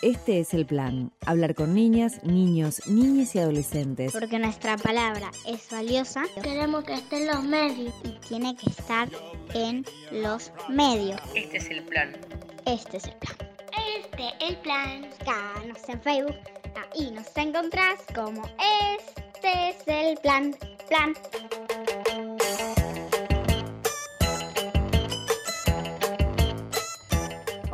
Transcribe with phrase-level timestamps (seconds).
[0.00, 4.12] Este es el plan, hablar con niñas, niños, niñas y adolescentes.
[4.12, 6.22] Porque nuestra palabra es valiosa.
[6.42, 7.94] Queremos que esté en los medios.
[8.04, 9.08] Y tiene que estar
[9.54, 11.20] en los medios.
[11.34, 12.16] Este es el plan.
[12.64, 13.36] Este es el plan.
[13.98, 15.02] Este el plan.
[15.02, 16.36] Búscanos en Facebook.
[16.94, 18.42] Ahí nos encontrás como
[18.98, 20.54] Este es el plan.
[20.88, 21.14] Plan.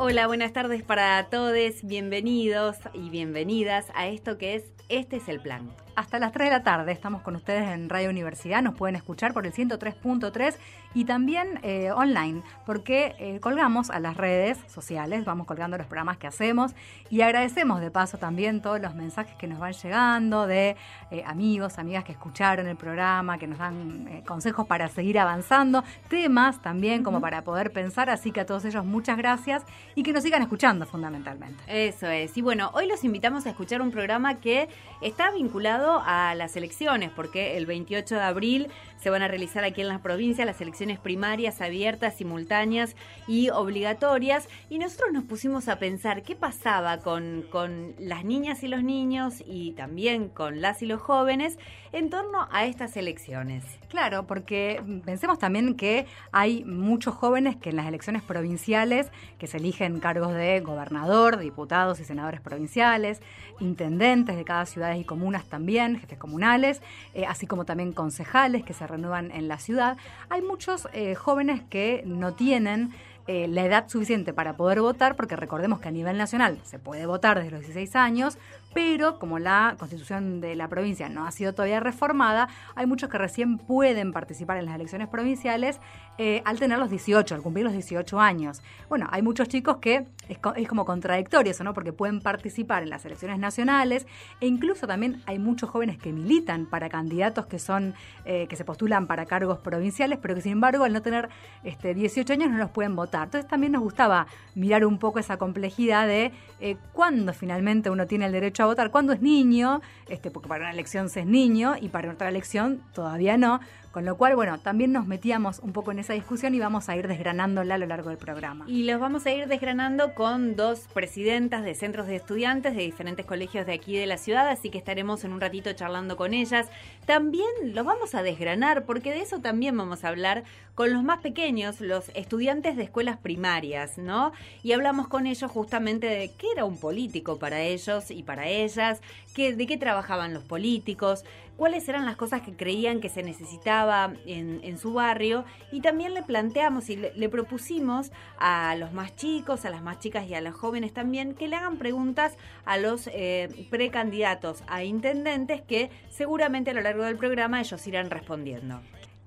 [0.07, 5.39] Hola, buenas tardes para todos, bienvenidos y bienvenidas a esto que es Este es el
[5.39, 5.67] plan.
[5.95, 6.91] Hasta las 3 de la tarde.
[6.91, 10.55] Estamos con ustedes en Radio Universidad, nos pueden escuchar por el 103.3
[10.93, 16.17] y también eh, online, porque eh, colgamos a las redes sociales, vamos colgando los programas
[16.17, 16.73] que hacemos
[17.09, 20.75] y agradecemos de paso también todos los mensajes que nos van llegando de
[21.11, 26.61] eh, amigos, amigas que escucharon el programa, que nos dan consejos para seguir avanzando, temas
[26.61, 29.63] también como para poder pensar, así que a todos ellos muchas gracias
[29.95, 31.63] y que nos sigan escuchando fundamentalmente.
[31.67, 34.67] Eso es, y bueno, hoy los invitamos a escuchar un programa que
[35.01, 38.67] está vinculado a las elecciones, porque el 28 de abril
[38.99, 42.95] se van a realizar aquí en las provincias las elecciones primarias abiertas, simultáneas
[43.27, 44.47] y obligatorias.
[44.69, 49.43] Y nosotros nos pusimos a pensar qué pasaba con, con las niñas y los niños
[49.45, 51.57] y también con las y los jóvenes
[51.95, 53.63] en torno a estas elecciones.
[53.87, 59.57] Claro, porque pensemos también que hay muchos jóvenes que en las elecciones provinciales, que se
[59.57, 63.21] eligen cargos de gobernador, diputados y senadores provinciales,
[63.61, 66.81] intendentes de cada ciudad y comunas también, jefes comunales,
[67.13, 69.95] eh, así como también concejales que se renuevan en la ciudad,
[70.27, 72.93] hay muchos eh, jóvenes que no tienen
[73.27, 77.07] eh, la edad suficiente para poder votar, porque recordemos que a nivel nacional se puede
[77.07, 78.37] votar desde los 16 años,
[78.75, 83.17] pero como la constitución de la provincia no ha sido todavía reformada, hay muchos que
[83.17, 85.79] recién pueden participar en las elecciones provinciales
[86.17, 88.61] eh, al tener los 18, al cumplir los 18 años.
[88.89, 91.73] Bueno, hay muchos chicos que es, como contradictorio eso, ¿no?
[91.73, 94.07] Porque pueden participar en las elecciones nacionales
[94.41, 97.93] e incluso también hay muchos jóvenes que militan para candidatos que son,
[98.25, 101.29] eh, que se postulan para cargos provinciales, pero que sin embargo al no tener
[101.63, 103.23] este, 18 años no los pueden votar.
[103.25, 108.25] Entonces también nos gustaba mirar un poco esa complejidad de eh, cuándo finalmente uno tiene
[108.25, 111.75] el derecho a votar, cuando es niño, este, porque para una elección se es niño
[111.79, 113.59] y para otra elección todavía no,
[113.95, 116.97] con lo cual, bueno, también nos metíamos un poco en esa discusión y vamos a
[116.97, 118.65] ir desgranándola a lo largo del programa.
[118.67, 123.25] Y los vamos a ir desgranando con dos presidentas de centros de estudiantes de diferentes
[123.25, 126.67] colegios de aquí de la ciudad, así que estaremos en un ratito charlando con ellas.
[127.05, 130.43] También los vamos a desgranar, porque de eso también vamos a hablar
[130.75, 134.33] con los más pequeños, los estudiantes de escuelas primarias, ¿no?
[134.61, 138.99] Y hablamos con ellos justamente de qué era un político para ellos y para ellas,
[139.33, 141.23] qué, de qué trabajaban los políticos,
[141.57, 146.21] cuáles eran las cosas que creían que se necesitaba en, su barrio y también le
[146.21, 150.53] planteamos y le, propusimos a los más chicos, a las más chicas y a los
[150.53, 156.73] jóvenes también que le hagan preguntas a los eh, precandidatos a intendentes que seguramente a
[156.73, 158.81] lo largo del programa ellos irán respondiendo.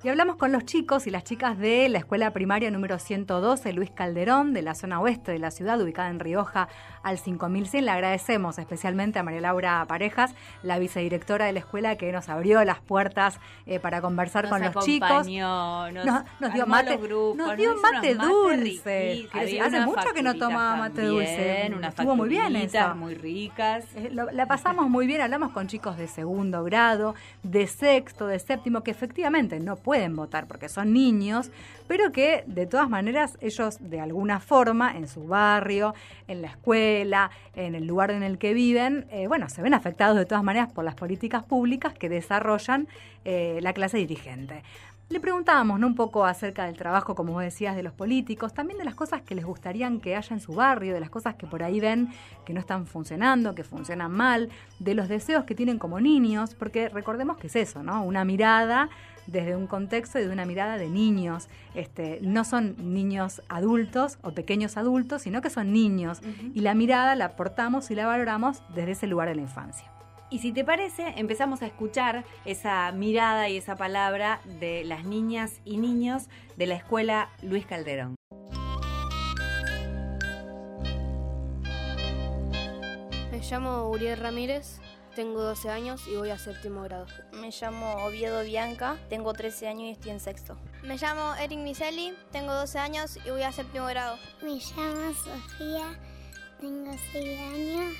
[0.04, 3.90] Y hablamos con los chicos y las chicas de la escuela primaria número 112, Luis
[3.90, 6.68] Calderón, de la zona oeste de la ciudad, ubicada en Rioja
[7.02, 7.84] al 5100.
[7.84, 12.62] Le agradecemos especialmente a María Laura Parejas, la vicedirectora de la escuela, que nos abrió
[12.64, 15.26] las puertas eh, para conversar con los chicos.
[15.26, 16.04] Nos,
[16.38, 19.28] nos, dio mate, nos dio mate dulce.
[19.60, 21.66] Hace mucho que no tomaba mate dulce.
[21.66, 22.94] Estuvo muy bien eso.
[22.94, 23.84] muy ricas.
[23.96, 28.84] Eh, la pasamos muy bien, hablamos con chicos de segundo grado, de sexto, de séptimo,
[28.84, 31.50] que efectivamente no pueden votar porque son niños,
[31.86, 35.94] pero que de todas maneras ellos de alguna forma en su barrio,
[36.26, 40.18] en la escuela, en el lugar en el que viven, eh, bueno, se ven afectados
[40.18, 42.86] de todas maneras por las políticas públicas que desarrollan
[43.24, 44.62] eh, la clase dirigente.
[45.08, 45.86] Le preguntábamos ¿no?
[45.86, 49.22] un poco acerca del trabajo, como vos decías, de los políticos, también de las cosas
[49.22, 52.10] que les gustarían que haya en su barrio, de las cosas que por ahí ven
[52.44, 54.50] que no están funcionando, que funcionan mal,
[54.80, 58.04] de los deseos que tienen como niños, porque recordemos que es eso, ¿no?
[58.04, 58.90] Una mirada
[59.28, 61.48] desde un contexto y de una mirada de niños.
[61.74, 66.20] Este, no son niños adultos o pequeños adultos, sino que son niños.
[66.54, 69.88] Y la mirada la aportamos y la valoramos desde ese lugar de la infancia.
[70.30, 75.60] Y si te parece, empezamos a escuchar esa mirada y esa palabra de las niñas
[75.64, 78.14] y niños de la escuela Luis Calderón.
[83.30, 84.80] Me llamo Uriel Ramírez,
[85.18, 87.06] tengo 12 años y voy a séptimo grado.
[87.32, 90.56] Me llamo Oviedo Bianca, tengo 13 años y estoy en sexto.
[90.84, 94.16] Me llamo Eric Miseli, tengo 12 años y voy a séptimo grado.
[94.42, 95.98] Me llamo Sofía,
[96.60, 97.94] tengo 6 años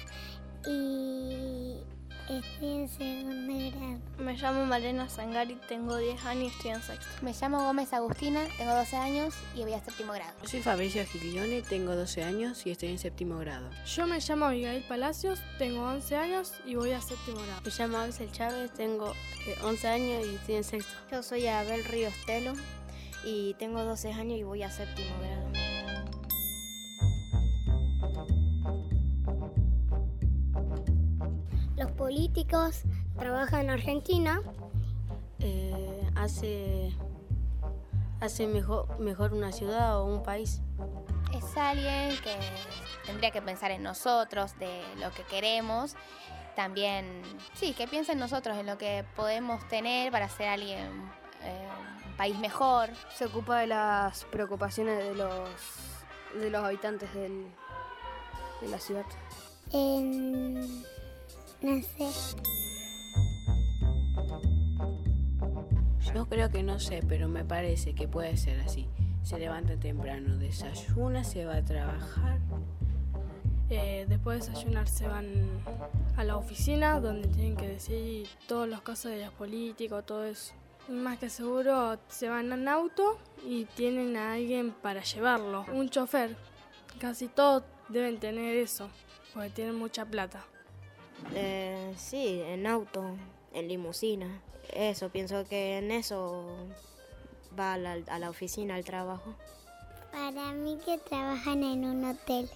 [0.68, 1.97] y
[2.28, 3.98] Estoy en segundo grado.
[4.18, 7.06] Me llamo Malena Sangari, tengo 10 años y estoy en sexto.
[7.22, 10.34] Me llamo Gómez Agustina, tengo 12 años y voy a séptimo grado.
[10.44, 13.70] Soy Fabricio Giglione, tengo 12 años y estoy en séptimo grado.
[13.86, 17.62] Yo me llamo Abigail Palacios, tengo 11 años y voy a séptimo grado.
[17.64, 19.14] Me llamo Axel Chávez, tengo
[19.64, 20.92] 11 años y estoy en sexto.
[21.10, 22.52] Yo soy Abel Ríos Telo
[23.24, 25.47] y tengo 12 años y voy a séptimo grado.
[33.16, 34.42] Trabajan en Argentina.
[35.40, 36.92] Eh, hace
[38.20, 40.60] hace mejor, mejor una ciudad o un país.
[41.34, 42.36] Es alguien que
[43.04, 45.94] tendría que pensar en nosotros, de lo que queremos.
[46.56, 47.22] También,
[47.54, 51.10] sí, que piense en nosotros, en lo que podemos tener para ser alguien,
[51.42, 51.68] eh,
[52.06, 52.90] un país mejor.
[53.14, 55.50] Se ocupa de las preocupaciones de los,
[56.34, 57.46] de los habitantes del,
[58.60, 59.06] de la ciudad.
[59.72, 60.84] En...
[61.60, 62.38] No sé.
[66.14, 68.86] Yo creo que no sé, pero me parece que puede ser así.
[69.24, 72.38] Se levanta temprano, desayuna, se va a trabajar.
[73.70, 75.26] Eh, después de desayunar se van
[76.16, 80.54] a la oficina donde tienen que decir todas las cosas de los políticos, todo eso.
[80.88, 86.36] Más que seguro se van en auto y tienen a alguien para llevarlo, un chofer.
[86.98, 88.88] Casi todos deben tener eso,
[89.34, 90.44] porque tienen mucha plata.
[91.34, 93.04] Eh, sí, en auto,
[93.52, 94.40] en limusina.
[94.72, 96.44] Eso, pienso que en eso
[97.58, 99.34] va a la, a la oficina, al trabajo.
[100.12, 102.50] Para mí que trabajan en un hotel.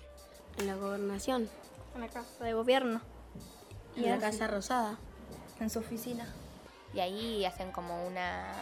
[0.58, 1.48] En la gobernación.
[1.94, 3.00] En la casa de gobierno.
[3.96, 4.98] En la casa rosada.
[5.60, 6.26] En su oficina.
[6.94, 8.52] Y ahí hacen como una,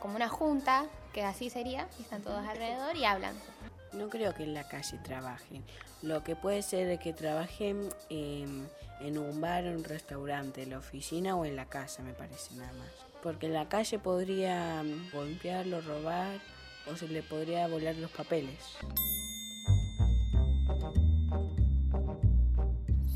[0.00, 3.34] como una junta, que así sería, y están todos alrededor y hablan.
[3.92, 5.64] No creo que en la calle trabajen.
[6.02, 8.68] Lo que puede ser es que trabajen en,
[9.18, 12.72] un bar, en un restaurante, en la oficina o en la casa, me parece nada
[12.74, 12.88] más.
[13.22, 16.38] Porque en la calle podría golpearlo, robar
[16.90, 18.76] o se le podría volar los papeles.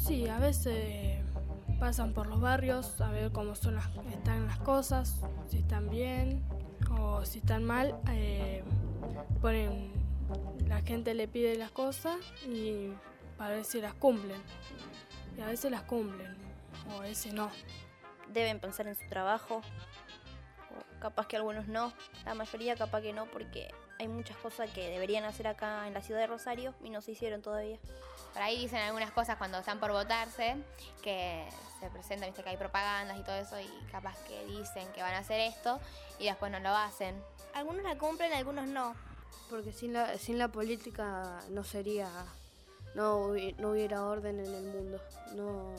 [0.02, 1.20] Sí, a veces
[1.78, 6.42] pasan por los barrios a ver cómo son las, están las cosas, si están bien
[6.98, 7.96] o si están mal.
[8.10, 8.62] eh,
[9.40, 9.92] ponen,
[10.66, 12.16] la gente le pide las cosas
[12.46, 12.92] y
[13.36, 14.42] para ver si las cumplen.
[15.36, 16.36] Y a veces las cumplen,
[16.90, 17.50] o a veces no.
[18.28, 19.62] Deben pensar en su trabajo.
[20.70, 21.92] O capaz que algunos no.
[22.24, 26.02] La mayoría capaz que no, porque hay muchas cosas que deberían hacer acá en la
[26.02, 27.78] ciudad de Rosario y no se hicieron todavía.
[28.32, 30.56] Por ahí dicen algunas cosas cuando están por votarse,
[31.02, 31.46] que
[31.80, 35.14] se presentan, viste que hay propagandas y todo eso, y capaz que dicen que van
[35.14, 35.80] a hacer esto
[36.18, 37.22] y después no lo hacen.
[37.54, 38.94] Algunos la cumplen, algunos no.
[39.48, 42.08] Porque sin la, sin la política no sería.
[42.94, 45.00] No, no hubiera orden en el mundo.
[45.34, 45.74] No.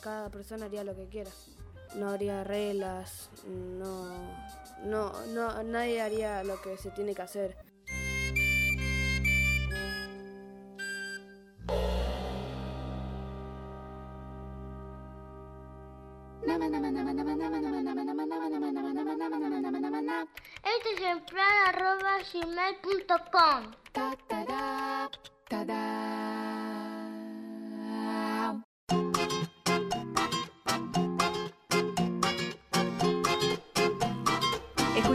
[0.00, 1.30] Cada persona haría lo que quiera.
[1.94, 3.30] No habría reglas.
[3.46, 4.08] No.
[4.84, 7.56] No, no, nadie haría lo que se tiene que hacer.
[21.18, 23.74] Plan arroba gmail.com.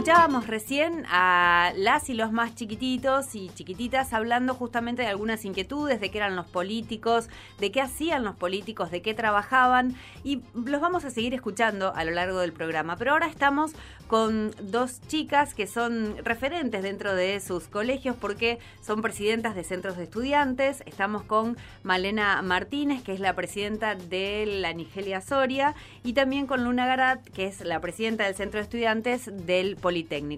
[0.06, 6.00] Escuchábamos recién a las y los más chiquititos y chiquititas hablando justamente de algunas inquietudes,
[6.00, 7.28] de qué eran los políticos,
[7.58, 12.04] de qué hacían los políticos, de qué trabajaban y los vamos a seguir escuchando a
[12.04, 12.96] lo largo del programa.
[12.96, 13.72] Pero ahora estamos
[14.06, 19.96] con dos chicas que son referentes dentro de sus colegios porque son presidentas de centros
[19.96, 20.84] de estudiantes.
[20.86, 26.62] Estamos con Malena Martínez, que es la presidenta de la Nigelia Soria, y también con
[26.62, 29.95] Luna Garat, que es la presidenta del centro de estudiantes del Politécnico.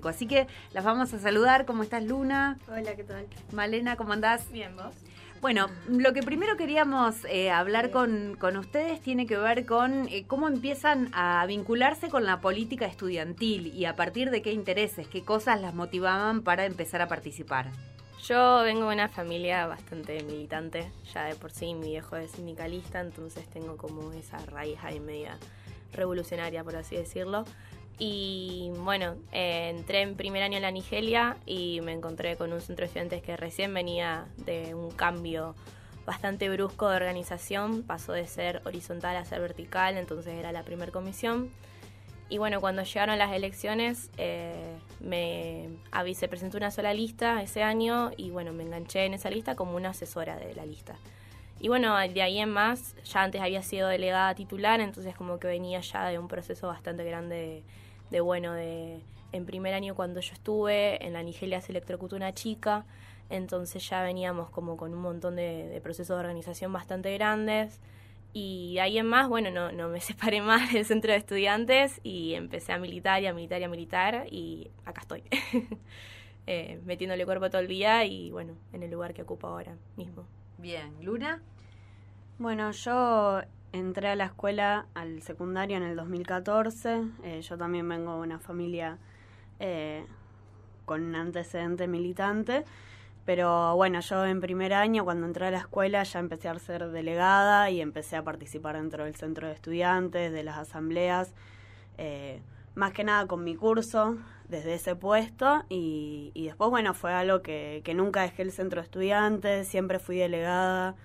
[0.08, 1.66] Así que las vamos a saludar.
[1.66, 2.58] ¿Cómo estás, Luna?
[2.68, 3.26] Hola, ¿qué tal?
[3.52, 4.50] Malena, ¿cómo andás?
[4.52, 4.94] Bien, vos.
[5.40, 10.24] Bueno, lo que primero queríamos eh, hablar con, con ustedes tiene que ver con eh,
[10.26, 15.24] cómo empiezan a vincularse con la política estudiantil y a partir de qué intereses, qué
[15.24, 17.70] cosas las motivaban para empezar a participar.
[18.24, 23.00] Yo vengo de una familia bastante militante, ya de por sí mi viejo es sindicalista,
[23.00, 25.38] entonces tengo como esa raíz ahí media
[25.92, 27.44] revolucionaria, por así decirlo.
[27.98, 32.60] Y bueno, eh, entré en primer año en la Nigelia y me encontré con un
[32.60, 35.56] centro de estudiantes que recién venía de un cambio
[36.06, 40.92] bastante brusco de organización, pasó de ser horizontal a ser vertical, entonces era la primera
[40.92, 41.50] comisión.
[42.30, 47.62] Y bueno, cuando llegaron las elecciones, eh, me avi- se presentó una sola lista ese
[47.62, 50.94] año y bueno, me enganché en esa lista como una asesora de la lista.
[51.58, 55.48] Y bueno, de ahí en más, ya antes había sido delegada titular, entonces como que
[55.48, 57.62] venía ya de un proceso bastante grande de,
[58.20, 59.00] bueno, de
[59.32, 62.84] en primer año cuando yo estuve, en la Nigeria se electrocutó una chica,
[63.30, 67.80] entonces ya veníamos como con un montón de, procesos de organización bastante grandes.
[68.34, 72.00] Y de ahí en más, bueno, no, no me separé más del centro de estudiantes
[72.02, 75.22] y empecé a militar y a militar y a militar y acá estoy.
[76.46, 80.24] eh, metiéndole cuerpo todo el día y bueno, en el lugar que ocupo ahora mismo.
[80.56, 81.42] Bien, Luna.
[82.38, 87.02] Bueno, yo entré a la escuela, al secundario en el 2014.
[87.22, 88.98] Eh, yo también vengo de una familia
[89.60, 90.04] eh,
[90.84, 92.64] con un antecedente militante.
[93.24, 96.88] Pero bueno, yo en primer año, cuando entré a la escuela, ya empecé a ser
[96.88, 101.34] delegada y empecé a participar dentro del centro de estudiantes, de las asambleas,
[101.98, 102.40] eh,
[102.74, 104.16] más que nada con mi curso,
[104.48, 105.62] desde ese puesto.
[105.68, 110.16] Y, después, bueno, fue algo que, que, nunca dejé el centro de estudiantes, siempre fui
[110.16, 110.96] delegada.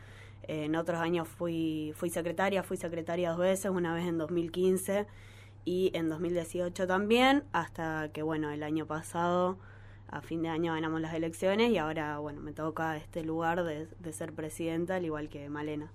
[0.48, 5.06] En otros años fui, fui secretaria, fui secretaria dos veces, una vez en 2015
[5.66, 9.58] y en 2018 también, hasta que, bueno, el año pasado
[10.10, 14.14] a fin de año ganamos las elecciones y ahora, bueno, me toca este lugar de,
[14.14, 15.92] ser presidenta, al igual que Malena.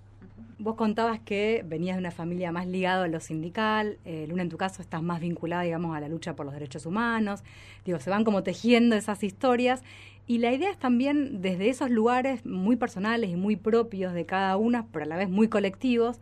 [0.58, 4.48] Vos contabas que venías de una familia más ligada a lo sindical, eh, Luna en
[4.48, 7.44] tu caso estás más vinculada, digamos, a la lucha por los derechos humanos,
[7.84, 9.82] digo, se van como tejiendo esas historias
[10.28, 14.56] y la idea es también desde esos lugares muy personales y muy propios de cada
[14.58, 16.20] una, pero a la vez muy colectivos,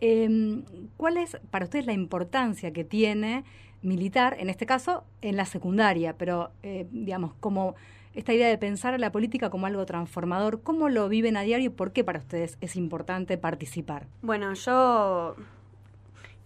[0.00, 0.60] eh,
[0.96, 3.44] ¿cuál es para ustedes la importancia que tiene
[3.80, 7.76] militar, en este caso en la secundaria, pero eh, digamos, como
[8.14, 11.66] esta idea de pensar a la política como algo transformador, ¿cómo lo viven a diario
[11.66, 14.08] y por qué para ustedes es importante participar?
[14.22, 15.36] Bueno, yo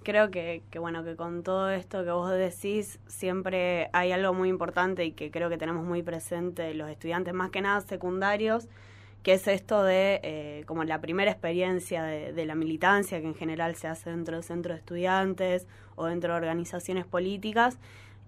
[0.09, 4.49] creo que, que, bueno que con todo esto que vos decís siempre hay algo muy
[4.49, 8.69] importante y que creo que tenemos muy presente los estudiantes más que nada secundarios
[9.23, 13.75] que es esto de eh, como la primera experiencia de, la militancia que en general
[13.75, 17.77] se hace dentro del centro de estudiantes o dentro de organizaciones políticas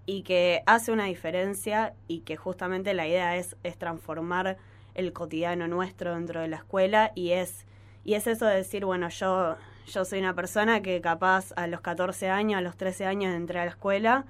[0.05, 4.57] y que hace una diferencia y que justamente la idea es, es transformar
[4.93, 7.65] el cotidiano nuestro dentro de la escuela y es,
[8.03, 9.55] y es eso de decir, bueno, yo,
[9.87, 13.59] yo soy una persona que capaz a los 14 años, a los 13 años entré
[13.59, 14.25] a la escuela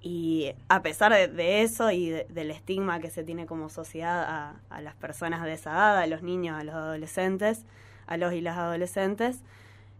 [0.00, 4.94] y a pesar de, eso y del estigma que se tiene como sociedad a, las
[4.94, 7.64] personas de esa edad, a los niños, a los adolescentes,
[8.06, 9.42] a los y las adolescentes,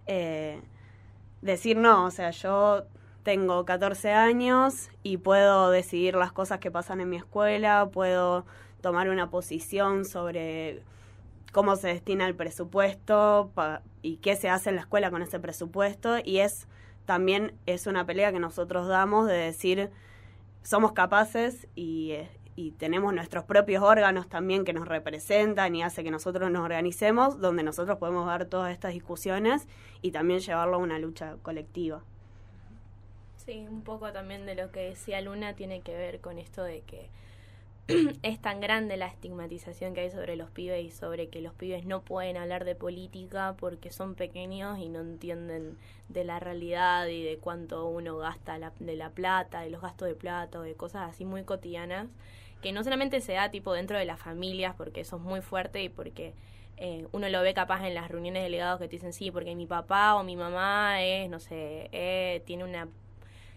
[0.07, 0.61] eh,
[1.43, 2.85] decir no, o sea, yo
[3.25, 8.47] tengo 14 años y puedo decidir las cosas que pasan en mi escuela, puedo
[8.81, 10.85] tomar una posición sobre
[11.51, 13.51] cómo se destina el presupuesto
[14.07, 16.69] y qué se hace en la escuela con ese presupuesto y es
[17.07, 19.91] también es una pelea que nosotros damos de decir
[20.63, 26.05] somos capaces y, eh, y, tenemos nuestros propios órganos también que nos representan y hace
[26.05, 29.67] que nosotros nos organicemos, donde nosotros podemos dar todas estas discusiones
[30.03, 32.03] y también llevarlo a una lucha colectiva.
[33.45, 36.81] Sí, un poco también de lo que decía Luna tiene que ver con esto de
[36.83, 37.11] que
[38.23, 41.87] es tan grande la estigmatización que hay sobre los pibes y sobre que los pibes
[41.87, 45.79] no pueden hablar de política porque son pequeños y no entienden
[46.09, 50.17] de la realidad y de cuánto uno gasta de la plata, de los gastos de
[50.17, 52.09] plata o de cosas así muy cotidianas,
[52.61, 55.83] que no solamente se da tipo dentro de las familias porque eso es muy fuerte
[55.83, 56.35] y porque
[56.79, 59.55] eh, uno lo ve capaz en las reuniones de delegados que te dicen sí, porque
[59.55, 62.89] mi papá o mi mamá es, no sé, eh, tiene una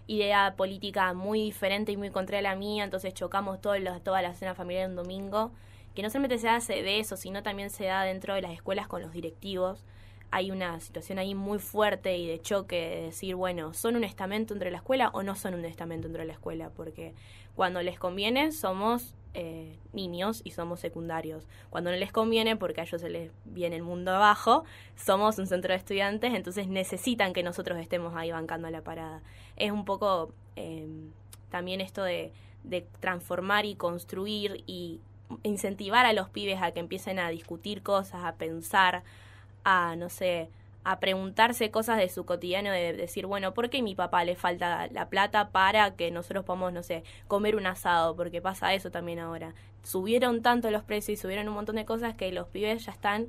[0.10, 4.34] idea política muy diferente y muy contra la mía, entonces chocamos todos los, toda la
[4.34, 5.51] cena familiar un domingo,
[5.94, 8.88] que no solamente se hace de eso, sino también se da dentro de las escuelas
[8.88, 9.86] con los directivos.
[10.32, 14.54] Hay una situación ahí muy fuerte y de choque de decir, bueno, ¿son un estamento
[14.54, 16.72] entre la escuela o no son un estamento entre la escuela?
[16.75, 17.13] Porque
[17.56, 21.48] cuando les conviene somos eh, niños y somos secundarios.
[21.69, 24.63] Cuando no les conviene, porque a ellos se les viene el mundo abajo,
[24.95, 29.21] somos un centro de estudiantes, entonces necesitan que nosotros estemos ahí bancando la parada.
[29.55, 31.12] Es un poco em,
[31.50, 32.31] también esto de,
[32.63, 35.00] de transformar y construir y
[35.43, 39.03] incentivar a los pibes a que empiecen a discutir cosas, a pensar,
[39.63, 40.50] a, no sé,
[40.91, 44.36] a preguntarse cosas de su cotidiano, de decir, bueno, ¿por qué a mi papá le
[44.36, 48.15] falta la plata para que nosotros podamos, no sé, comer un asado?
[48.15, 49.53] Porque pasa eso también ahora.
[49.84, 53.27] Subieron tanto los precios y subieron un montón de cosas que los pibes ya están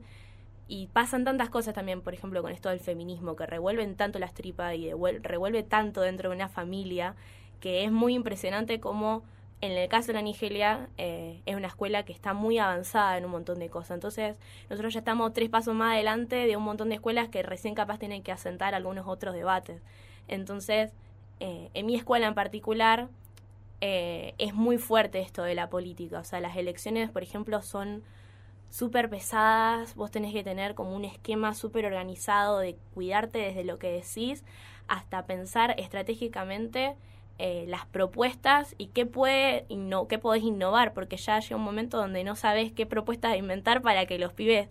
[0.69, 4.33] y pasan tantas cosas también, por ejemplo, con esto del feminismo, que revuelven tanto las
[4.33, 7.15] tripas y revuelve tanto dentro de una familia,
[7.61, 9.23] que es muy impresionante como
[9.61, 13.27] en el caso de la Nigeria, eh, es una escuela que está muy avanzada en
[13.27, 13.93] un montón de cosas.
[13.93, 14.37] Entonces,
[14.71, 17.99] nosotros ya estamos tres pasos más adelante de un montón de escuelas que recién capaz
[17.99, 19.83] tienen que asentar algunos otros debates.
[20.29, 20.93] Entonces,
[21.41, 23.09] eh, en mi escuela en particular,
[23.83, 26.21] eh, es muy fuerte esto de la política.
[26.21, 28.03] O sea, las elecciones, por ejemplo, son
[28.71, 33.79] súper pesadas, vos tenés que tener como un esquema súper organizado de cuidarte desde lo
[33.79, 34.45] que decís
[34.87, 36.97] hasta pensar estratégicamente
[37.43, 39.65] eh, las propuestas y qué, puede
[40.11, 44.05] qué podés innovar, porque ya llega un momento donde no sabes qué propuestas inventar para
[44.05, 44.69] que los pibes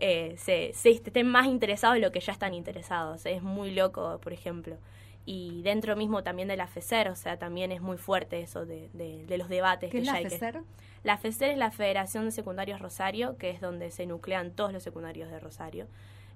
[0.00, 3.24] eh, se, estén más interesados en lo que ya están interesados.
[3.24, 4.76] Es muy loco, por ejemplo.
[5.24, 8.90] Y dentro mismo también de la FECER, o sea, también es muy fuerte eso de,
[9.38, 9.90] los debates.
[9.90, 10.60] ¿Qué que es la hay FECER?
[11.02, 14.82] La FECER es la Federación de Secundarios Rosario, que es donde se nuclean todos los
[14.82, 15.86] secundarios de Rosario.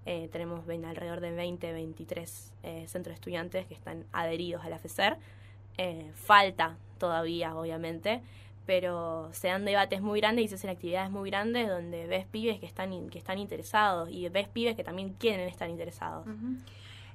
[0.07, 4.79] Eh, tenemos alrededor de 20, 23 eh, centros de estudiantes que están adheridos a la
[4.79, 5.19] FECER.
[5.79, 8.23] Eh, falta todavía, obviamente,
[8.67, 12.61] pero se dan debates muy grandes y se hacen actividades muy grandes donde ves pibes
[12.61, 16.27] que están, que están interesados y ves pibes que también quieren estar interesados.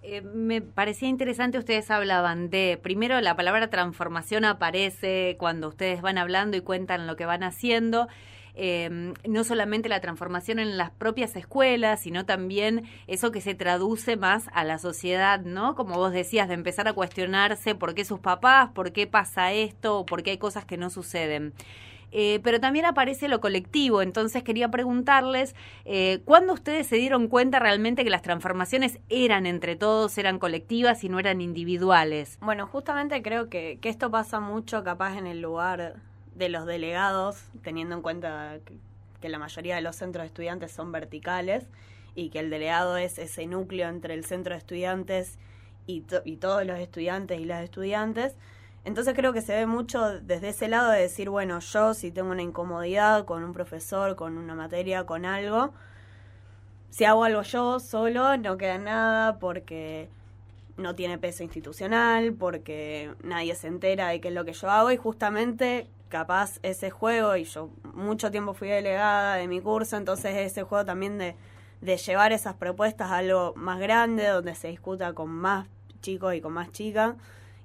[0.01, 6.18] Eh, me parecía interesante, ustedes hablaban de, primero la palabra transformación aparece cuando ustedes van
[6.18, 8.08] hablando y cuentan lo que van haciendo.
[8.62, 14.18] Eh, no solamente la transformación en las propias escuelas, sino también eso que se traduce
[14.18, 15.75] más a la sociedad, ¿no?
[15.75, 20.06] Como vos decías, de empezar a cuestionarse por qué sus papás, por qué pasa esto,
[20.06, 21.54] por qué hay cosas que no suceden.
[22.12, 24.01] Eh, pero también aparece lo colectivo.
[24.01, 29.78] Entonces quería preguntarles, eh, ¿cuándo ustedes se dieron cuenta realmente que las transformaciones eran entre
[29.78, 32.38] todos, eran colectivas y no eran individuales?
[32.42, 35.96] Bueno, justamente creo que, que esto pasa mucho capaz en el lugar
[36.39, 40.93] de los delegados, teniendo en cuenta que, la mayoría de los centros de estudiantes son
[40.93, 41.67] verticales
[42.15, 45.38] y que el delegado es ese núcleo entre el centro de estudiantes
[45.86, 48.38] y, y todos los estudiantes y las estudiantes.
[48.86, 52.31] Entonces creo que se ve mucho desde ese lado de decir, bueno, yo si tengo
[52.31, 55.74] una incomodidad con un profesor, con una materia, con algo,
[56.89, 60.10] si hago algo yo solo, no queda nada porque
[60.77, 64.91] no tiene peso institucional, porque nadie se entera de qué es lo que yo hago
[64.91, 70.36] y justamente capaz ese juego, y yo mucho tiempo fui delegada de mi curso, entonces
[70.36, 71.36] ese juego también de,
[71.82, 75.68] llevar esas propuestas a algo más grande, donde se discuta con más
[76.01, 77.16] chicos y con más chicas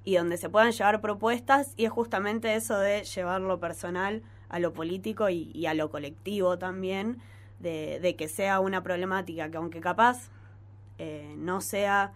[0.05, 4.59] y donde se puedan llevar propuestas y es justamente eso de llevar lo personal a
[4.59, 7.17] lo político y, a lo colectivo también,
[7.59, 10.29] de, que sea una problemática que aunque capaz
[10.97, 12.13] eh, no sea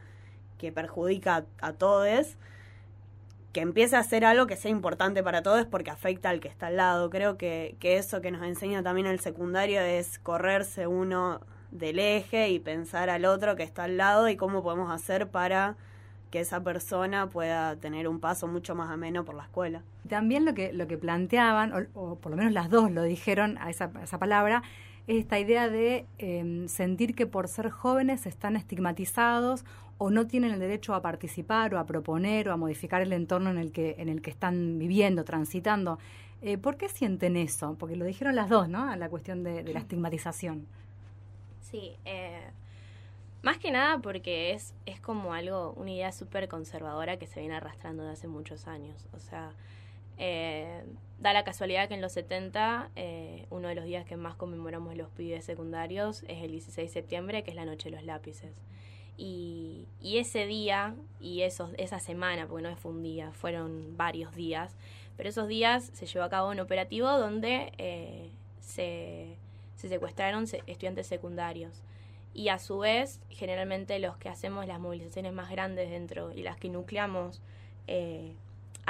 [0.58, 2.38] que perjudica a, todos,
[3.52, 6.68] que empiece a ser algo que sea importante para todos porque afecta al que está
[6.68, 7.10] al lado.
[7.10, 12.50] Creo que, que eso que nos enseña también el secundario es correrse uno del eje
[12.50, 15.76] y pensar al otro que está al lado y cómo podemos hacer para
[16.30, 19.82] que esa persona pueda tener un paso mucho más ameno por la escuela.
[20.08, 23.70] También lo que, lo que planteaban, o, por lo menos las dos lo dijeron a
[23.70, 24.62] esa, esa palabra,
[25.18, 29.66] esta idea de em, sentir que por ser jóvenes están estigmatizados
[29.98, 33.50] o no tienen el derecho a participar o a proponer o a modificar el entorno
[33.50, 35.98] en el que, en el que están viviendo, transitando.
[36.42, 37.76] Eh, ¿Por qué sienten eso?
[37.80, 38.96] Porque lo dijeron las dos, ¿no?
[38.96, 40.68] La cuestión de, de la estigmatización.
[41.62, 42.42] Sí, eh,
[43.42, 47.56] más que nada porque es, es como algo, una idea súper conservadora que se viene
[47.56, 49.08] arrastrando de hace muchos años.
[49.14, 49.52] O sea,
[50.20, 50.84] eh,
[51.18, 54.96] da la casualidad que en los 70, eh, uno de los días que más conmemoramos
[54.96, 58.62] los pibes secundarios es el 16 de septiembre, que es la noche de los lápices.
[59.18, 64.36] Y, y ese día y esos, esa semana, porque no fue un día, fueron varios
[64.36, 64.76] días,
[65.18, 68.30] pero esos días se llevó a cabo un operativo donde eh,
[68.62, 69.36] se,
[69.76, 71.82] se secuestraron estudiantes secundarios
[72.34, 76.58] y a su vez generalmente los que hacemos las movilizaciones más grandes dentro y las
[76.58, 77.42] que nucleamos
[77.88, 78.36] eh,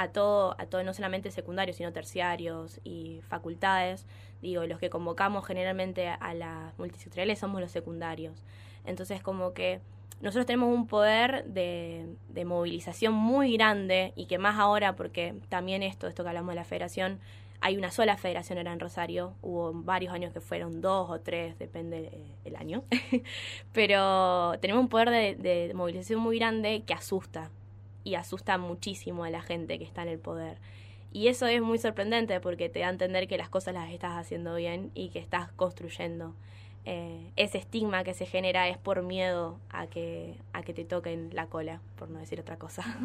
[0.02, 4.06] a todo a todo no solamente secundarios sino terciarios y facultades.
[4.42, 8.42] Digo los que convocamos generalmente a las multisectoriales somos los secundarios.
[8.84, 9.80] Entonces como que
[10.20, 15.82] nosotros tenemos un poder de, de movilización muy grande y que más ahora porque también
[15.82, 17.20] esto esto que hablamos de la federación
[17.60, 21.58] hay una sola federación era en Rosario, hubo varios años que fueron dos o tres,
[21.58, 22.84] depende eh, el año,
[23.72, 27.50] pero tenemos un poder de, movilización muy grande que asusta
[28.04, 30.58] y asusta muchísimo a la gente que está en el poder.
[31.12, 34.16] Y eso es muy sorprendente porque te da a entender que las cosas las estás
[34.16, 36.34] haciendo bien y que estás construyendo.
[36.84, 41.30] Eh, ese estigma que se genera es por miedo a que, a que te toquen
[41.32, 42.84] la cola, por no decir otra cosa.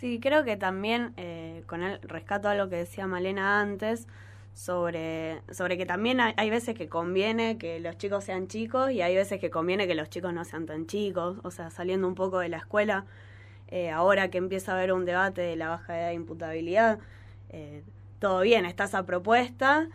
[0.00, 4.06] Sí, creo que también eh, con el rescato a lo que decía Malena antes,
[4.54, 9.14] sobre, sobre que también hay, veces que conviene que los chicos sean chicos y hay
[9.14, 12.38] veces que conviene que los chicos no sean tan chicos, o sea, saliendo un poco
[12.38, 13.04] de la escuela,
[13.70, 16.98] eh, ahora que empieza a haber un debate de la baja edad de imputabilidad,
[17.50, 17.82] eh,
[18.18, 19.88] todo bien, está esa propuesta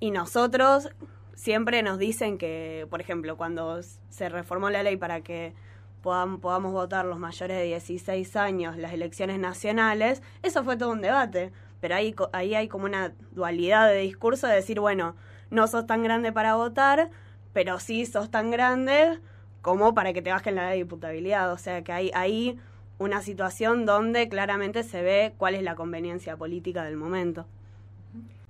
[0.00, 0.90] y nosotros
[1.34, 5.54] siempre nos dicen que, por ejemplo, cuando se reformó la ley para que
[6.02, 11.52] podamos, votar los mayores de 16 años las elecciones nacionales, eso fue todo un debate.
[11.80, 15.14] Pero ahí, ahí hay como una dualidad de discurso de decir, bueno,
[15.50, 17.10] no sos tan grande para votar,
[17.52, 19.18] pero sí sos tan grande
[19.62, 21.52] como para que te bajen la diputabilidad.
[21.52, 22.58] O sea que hay ahí
[22.98, 27.46] una situación donde claramente se ve cuál es la conveniencia política del momento.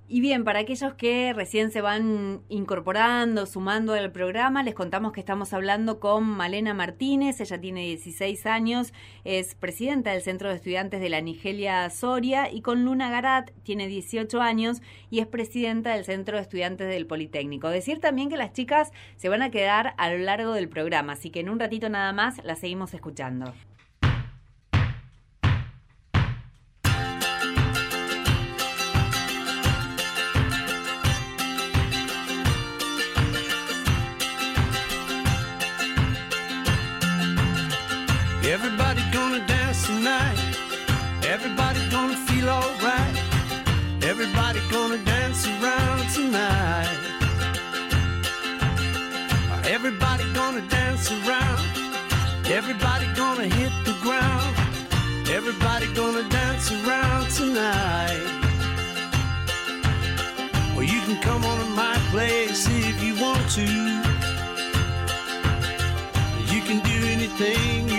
[0.09, 5.19] Y bien, para aquellos que recién se van incorporando, sumando al programa, les contamos que
[5.19, 8.93] estamos hablando con Malena Martínez, ella tiene 16 años,
[9.25, 13.87] es presidenta del Centro de Estudiantes de la Nigelia Soria, y con Luna Garat, tiene
[13.87, 17.67] 18 años y es presidenta del Centro de Estudiantes del Politécnico.
[17.67, 21.31] Decir también que las chicas se van a quedar a lo largo del programa, así
[21.31, 23.53] que en un ratito nada más las seguimos escuchando.
[40.07, 40.39] Tonight.
[41.23, 43.15] Everybody gonna feel alright.
[44.03, 46.99] Everybody gonna dance around tonight.
[49.65, 51.59] Everybody gonna dance around.
[52.45, 54.53] Everybody gonna hit the ground.
[55.37, 58.25] Everybody gonna dance around tonight.
[60.73, 63.67] Well, you can come on to my place if you want to
[66.53, 67.96] You can do anything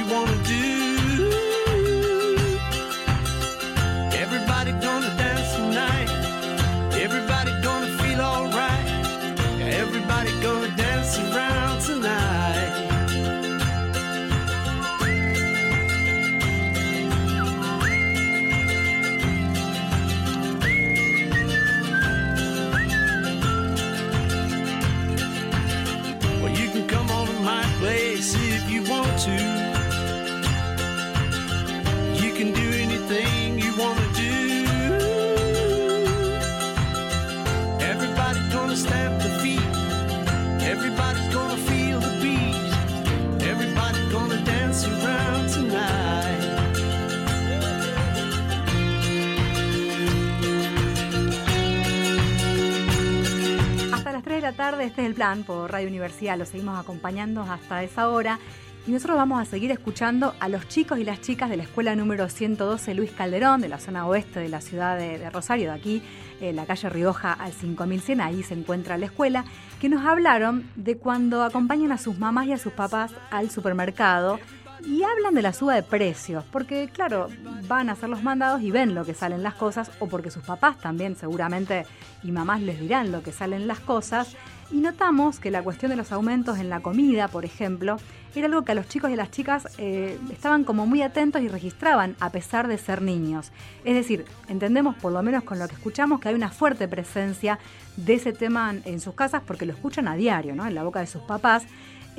[54.58, 56.36] este es el plan por Radio Universidad.
[56.36, 58.40] Los seguimos acompañando hasta esa hora.
[58.88, 61.94] Y nosotros vamos a seguir escuchando a los chicos y las chicas de la escuela
[61.94, 65.76] número 112 Luis Calderón, de la zona oeste de la ciudad de, de Rosario, de
[65.76, 66.02] aquí,
[66.40, 69.44] en la calle Rioja al 5100, ahí se encuentra la escuela,
[69.80, 74.40] que nos hablaron de cuando acompañan a sus mamás y a sus papás al supermercado
[74.84, 77.28] y hablan de la suba de precios, porque claro,
[77.66, 80.42] van a hacer los mandados y ven lo que salen las cosas, o porque sus
[80.42, 81.86] papás también seguramente
[82.22, 84.36] y mamás les dirán lo que salen las cosas,
[84.70, 87.96] y notamos que la cuestión de los aumentos en la comida, por ejemplo,
[88.38, 91.42] era algo que a los chicos y a las chicas eh, estaban como muy atentos
[91.42, 93.52] y registraban a pesar de ser niños.
[93.84, 97.58] Es decir, entendemos por lo menos con lo que escuchamos que hay una fuerte presencia
[97.96, 100.66] de ese tema en sus casas porque lo escuchan a diario, ¿no?
[100.66, 101.64] En la boca de sus papás.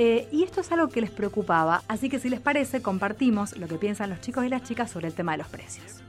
[0.02, 3.68] Eh, y esto es algo que les preocupaba, así que si les parece, compartimos lo
[3.68, 6.02] que piensan los chicos y las chicas sobre el tema de los precios.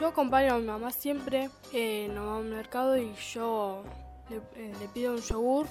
[0.00, 3.84] Yo acompaño a mi mamá siempre, eh, nos va al mercado y yo
[4.30, 5.66] eh, le pido un yogur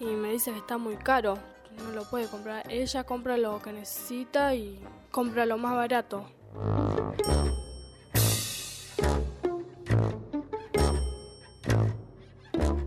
[0.00, 1.38] y me dice que está muy caro,
[1.84, 2.64] no lo puede comprar.
[2.68, 4.80] Ella compra lo que necesita y
[5.12, 6.26] compra lo más barato.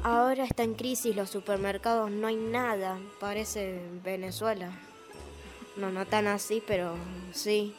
[0.03, 4.71] Ahora está en crisis los supermercados, no hay nada, parece Venezuela.
[5.77, 6.95] No, no tan así, pero
[7.31, 7.73] sí.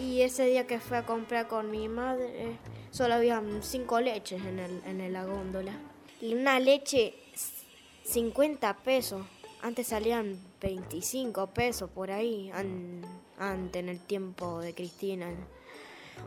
[0.00, 2.56] Y ese día que fui a comprar con mi madre,
[2.90, 5.72] solo había cinco leches en, el, en la góndola.
[6.20, 7.14] Y una leche,
[8.04, 9.24] 50 pesos.
[9.60, 13.02] Antes salían 25 pesos por ahí, an-
[13.38, 15.28] antes en el tiempo de Cristina.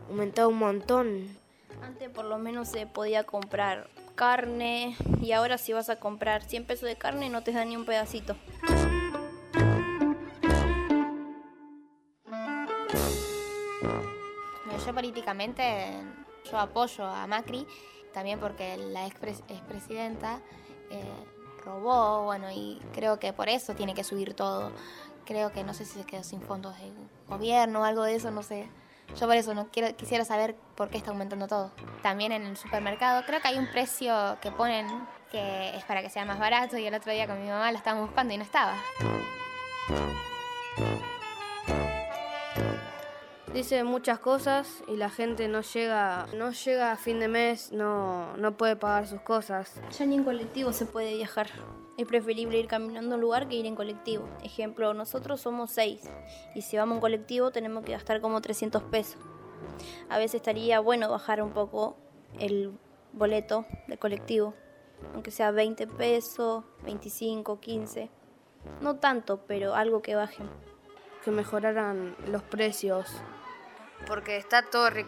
[0.08, 1.36] Aumentó un montón.
[1.82, 6.64] Antes por lo menos se podía comprar carne y ahora si vas a comprar 100
[6.66, 8.36] pesos de carne no te dan ni un pedacito.
[14.86, 15.92] Yo políticamente
[16.50, 17.66] yo apoyo a Macri,
[18.12, 20.40] también porque la expres- expresidenta
[20.90, 21.04] eh,
[21.64, 24.72] robó, bueno, y creo que por eso tiene que subir todo.
[25.24, 26.92] Creo que no sé si se quedó sin fondos de
[27.28, 28.68] gobierno o algo de eso, no sé.
[29.18, 31.70] Yo por eso no quiero, quisiera saber por qué está aumentando todo.
[32.02, 34.86] También en el supermercado creo que hay un precio que ponen
[35.30, 37.78] que es para que sea más barato y el otro día con mi mamá lo
[37.78, 38.74] estábamos buscando y no estaba.
[43.52, 48.34] Dice muchas cosas y la gente no llega, no llega a fin de mes, no,
[48.38, 49.78] no puede pagar sus cosas.
[49.98, 51.48] Ya ni en colectivo se puede viajar.
[51.98, 54.26] Es preferible ir caminando a un lugar que ir en colectivo.
[54.42, 56.00] Ejemplo, nosotros somos seis
[56.54, 59.20] y si vamos en colectivo tenemos que gastar como 300 pesos.
[60.08, 61.98] A veces estaría bueno bajar un poco
[62.38, 62.72] el
[63.12, 64.54] boleto de colectivo,
[65.12, 68.10] aunque sea 20 pesos, 25, 15.
[68.80, 70.42] No tanto, pero algo que baje.
[71.22, 73.06] Que mejoraran los precios,
[74.06, 75.06] porque está todo re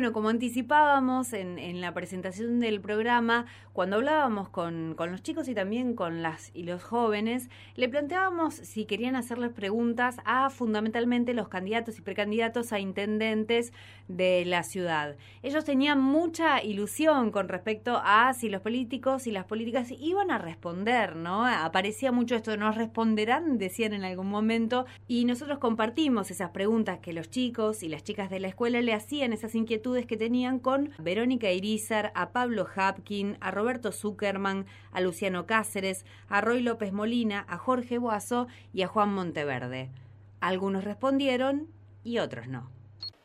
[0.00, 5.94] Bueno, como anticipábamos en, la presentación del programa, cuando hablábamos con, los chicos y también
[5.94, 11.98] con las y los jóvenes, le planteábamos si querían hacerles preguntas a fundamentalmente los candidatos
[11.98, 13.74] y precandidatos a intendentes
[14.08, 15.16] de la ciudad.
[15.42, 20.38] Ellos tenían mucha ilusión con respecto a si los políticos y las políticas iban a
[20.38, 21.46] responder, ¿no?
[21.46, 27.12] Aparecía mucho esto, nos responderán, decían en algún momento, y nosotros compartimos esas preguntas que
[27.12, 30.92] los chicos y las chicas de la escuela le hacían, esas inquietudes que tenían con
[30.98, 37.44] Verónica Irizar, a Pablo Hapkin, a Roberto Zuckerman, a Luciano Cáceres, a Roy López Molina,
[37.48, 39.90] a Jorge Boazo y a Juan Monteverde.
[40.40, 41.68] Algunos respondieron
[42.04, 42.70] y otros no.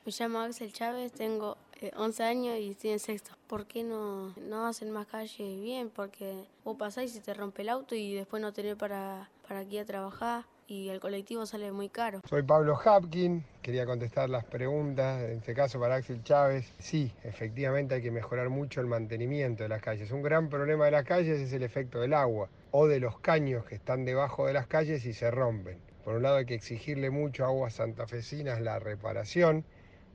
[0.06, 1.58] Me llamo Axel Chávez, tengo
[1.96, 3.32] 11 años y estoy en sexto.
[3.48, 5.90] ¿Por qué no, no hacen más calles bien?
[5.90, 9.62] Porque vos pasás y se te rompe el auto y después no tenés para, para
[9.62, 12.22] aquí a trabajar y el colectivo sale muy caro.
[12.28, 16.74] Soy Pablo Hapkin, quería contestar las preguntas, en este caso para Axel Chávez.
[16.80, 20.12] Sí, efectivamente hay que mejorar mucho el mantenimiento de las calles.
[20.12, 23.66] Un gran problema de las calles es el efecto del agua o de los caños
[23.66, 25.78] que están debajo de las calles y se rompen.
[26.04, 29.66] Por un lado hay que exigirle mucho a aguas santafesinas la reparación.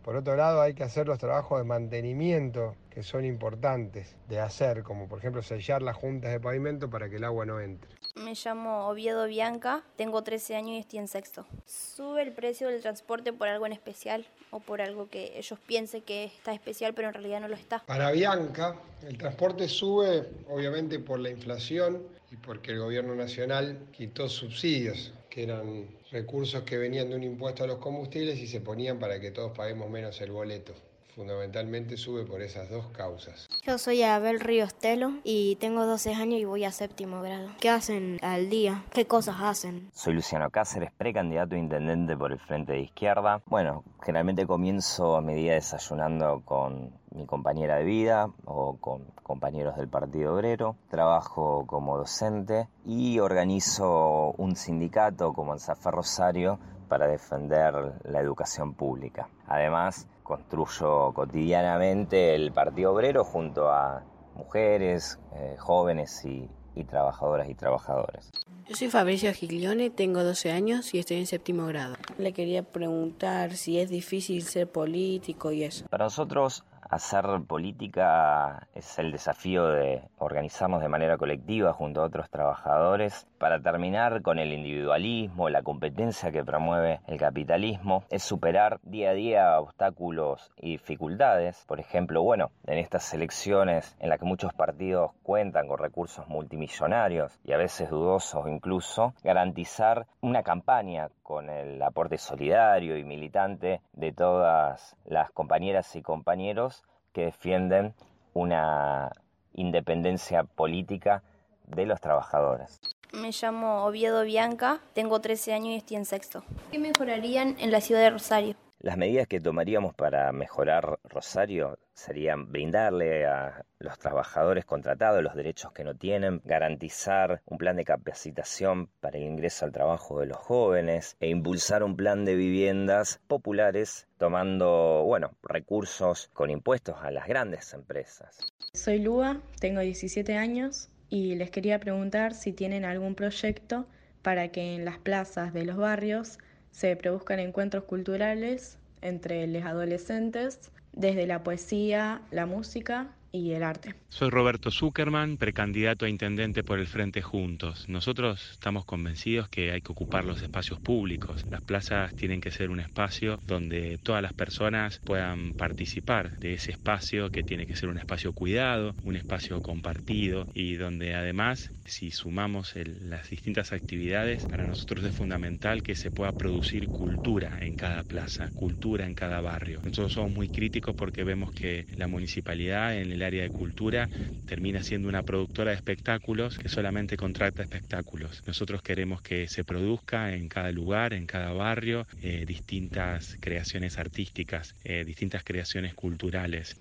[0.05, 4.83] Por otro lado hay que hacer los trabajos de mantenimiento que son importantes de hacer,
[4.83, 8.00] como por ejemplo sellar las juntas de pavimento para que el agua no entre.
[8.21, 11.47] Me llamo Oviedo Bianca, tengo 13 años y estoy en sexto.
[11.65, 16.03] ¿Sube el precio del transporte por algo en especial o por algo que ellos piensen
[16.03, 17.79] que está especial pero en realidad no lo está?
[17.87, 18.77] Para Bianca,
[19.09, 25.45] el transporte sube obviamente por la inflación y porque el gobierno nacional quitó subsidios, que
[25.45, 29.31] eran recursos que venían de un impuesto a los combustibles y se ponían para que
[29.31, 30.75] todos paguemos menos el boleto
[31.15, 33.49] fundamentalmente sube por esas dos causas.
[33.65, 37.49] Yo soy Abel Ríos Telo y tengo 12 años y voy a séptimo grado.
[37.61, 38.85] ¿Qué hacen al día?
[38.93, 39.91] ¿Qué cosas hacen?
[39.93, 43.43] Soy Luciano Cáceres, precandidato a intendente por el Frente de Izquierda.
[43.47, 49.89] Bueno, generalmente comienzo mi día desayunando con mi compañera de vida o con compañeros del
[49.89, 50.77] Partido Obrero.
[50.91, 59.29] Trabajo como docente y organizo un sindicato como Anzafer Rosario para defender la educación pública.
[59.47, 64.05] Además, construyo cotidianamente el Partido Obrero junto a
[64.37, 68.31] mujeres, eh, jóvenes y, y trabajadoras y trabajadores.
[68.69, 71.97] Yo soy Fabricio Giglione, tengo 12 años y estoy en séptimo grado.
[72.19, 75.87] Le quería preguntar si es difícil ser político y eso.
[75.89, 82.29] Para nosotros hacer política es el desafío de organizarnos de manera colectiva junto a otros
[82.31, 89.11] trabajadores para terminar con el individualismo, la competencia que promueve el capitalismo, es superar día
[89.11, 91.65] a día obstáculos y dificultades.
[91.67, 97.39] Por ejemplo, bueno, en estas elecciones en las que muchos partidos cuentan con recursos multimillonarios
[97.45, 104.11] y a veces dudosos incluso, garantizar una campaña con el aporte solidario y militante de
[104.11, 107.95] todas las compañeras y compañeros que defienden
[108.35, 109.13] una
[109.55, 111.23] independencia política
[111.69, 112.81] de los trabajadores.
[113.13, 116.43] Me llamo Oviedo Bianca, tengo 13 años y estoy en sexto.
[116.73, 118.57] ¿Qué mejorarían en la ciudad de Rosario?
[118.83, 125.71] Las medidas que tomaríamos para mejorar Rosario serían brindarle a los trabajadores contratados los derechos
[125.73, 130.39] que no tienen, garantizar un plan de capacitación para el ingreso al trabajo de los
[130.39, 137.29] jóvenes e impulsar un plan de viviendas populares tomando, bueno, recursos con impuestos a las
[137.29, 138.39] grandes empresas.
[138.73, 143.85] Soy Lua, tengo 17 años y les quería preguntar si tienen algún proyecto
[144.23, 146.39] para que en las plazas de los barrios
[146.71, 153.95] se produzcan encuentros culturales entre los adolescentes desde la poesía, la música y el arte.
[154.09, 157.89] Soy Roberto Zuckerman, precandidato a intendente por el Frente Juntos.
[157.89, 161.45] Nosotros estamos convencidos que hay que ocupar los espacios públicos.
[161.49, 166.73] Las plazas tienen que ser un espacio donde todas las personas puedan participar de ese
[166.73, 172.11] espacio que tiene que ser un espacio cuidado, un espacio compartido y donde además si
[172.11, 178.05] sumamos las distintas actividades, para nosotros es fundamental que se pueda producir cultura en cada
[178.05, 179.81] plaza, cultura en cada barrio.
[179.85, 184.09] Nosotros somos muy críticos porque vemos que la municipalidad en el área de cultura
[184.47, 188.43] termina siendo una productora de espectáculos que solamente contrata espectáculos.
[188.47, 194.75] Nosotros queremos que se produzca en cada lugar, en cada barrio, eh, distintas creaciones artísticas,
[194.83, 196.75] eh, distintas creaciones culturales.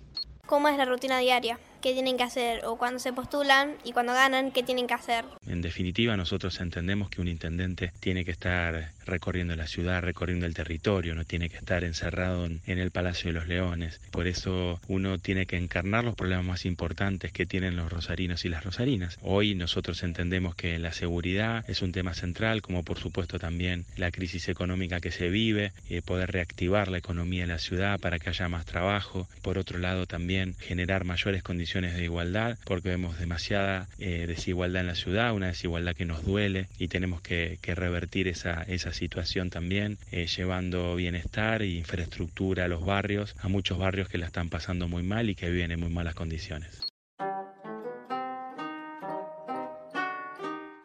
[0.46, 1.60] ¿Cómo es la rutina diaria?
[1.80, 5.24] Qué tienen que hacer, o cuando se postulan y cuando ganan, qué tienen que hacer.
[5.46, 10.54] En definitiva, nosotros entendemos que un intendente tiene que estar recorriendo la ciudad, recorriendo el
[10.54, 14.00] territorio, no tiene que estar encerrado en, el Palacio de los Leones.
[14.10, 18.48] Por eso uno tiene que encarnar los problemas más importantes que tienen los rosarinos y
[18.48, 19.18] las rosarinas.
[19.22, 24.10] Hoy nosotros entendemos que la seguridad es un tema central, como por supuesto también la
[24.10, 28.30] crisis económica que se vive, eh, poder reactivar la economía de la ciudad para que
[28.30, 29.28] haya más trabajo.
[29.42, 34.88] Por otro lado también generar mayores condiciones de igualdad, porque vemos demasiada eh, desigualdad en
[34.88, 40.26] la ciudad, una desigualdad que nos duele y tenemos que, revertir esa, situación también, eh,
[40.26, 45.04] llevando bienestar e infraestructura a los barrios, a muchos barrios que la están pasando muy
[45.04, 46.80] mal y que viven en muy malas condiciones.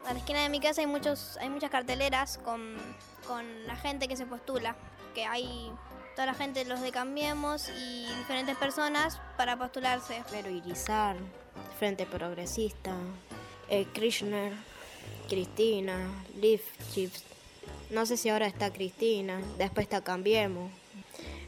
[0.06, 2.76] A la esquina de mi casa hay muchos, hay muchas carteleras con,
[3.26, 4.76] con la gente que se postula,
[5.16, 5.68] que hay
[6.16, 10.24] toda la gente, los de Cambiemos y diferentes personas para postularse.
[10.30, 11.14] Pero Irizar,
[11.78, 12.94] Frente Progresista,
[13.68, 14.54] eh, Krishner,
[15.28, 15.98] Cristina,
[16.40, 17.22] Leaf Chips.
[17.90, 20.70] No sé si ahora está Cristina, después está Cambiemos.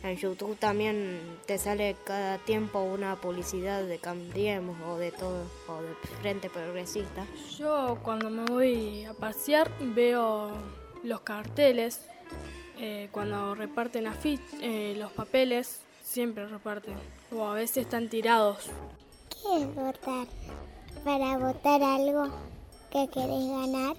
[0.02, 5.82] En YouTube también te sale cada tiempo una publicidad de Cambiemos o de todo, o
[5.82, 7.26] de Frente Progresista.
[7.58, 10.52] Yo cuando me voy a pasear veo
[11.02, 12.02] los carteles,
[12.80, 14.06] eh, cuando reparten
[14.60, 16.94] eh, los papeles, siempre reparten,
[17.32, 18.70] o a veces están tirados.
[19.30, 20.26] ¿Qué es votar?
[21.04, 22.28] Para votar algo
[22.90, 23.96] que querés ganar.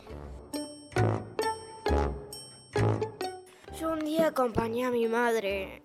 [3.80, 5.82] Yo un día acompañé a mi madre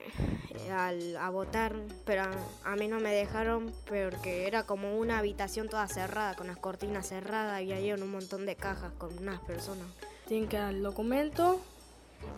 [0.67, 2.25] eh, a votar, pero
[2.65, 7.09] a, mí no me dejaron porque era como una habitación toda cerrada, con las cortinas
[7.09, 9.87] cerradas y ahí un montón de cajas con unas personas.
[10.27, 11.61] Tienen que dar el documento,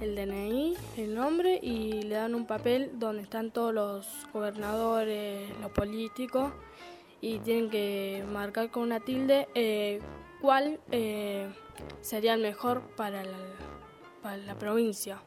[0.01, 5.71] el DNI, el nombre y le dan un papel donde están todos los gobernadores, los
[5.71, 6.53] políticos
[7.21, 10.01] y tienen que marcar con una tilde eh,
[10.41, 11.49] cuál eh,
[12.01, 13.39] sería el mejor para la,
[14.23, 15.23] para la provincia.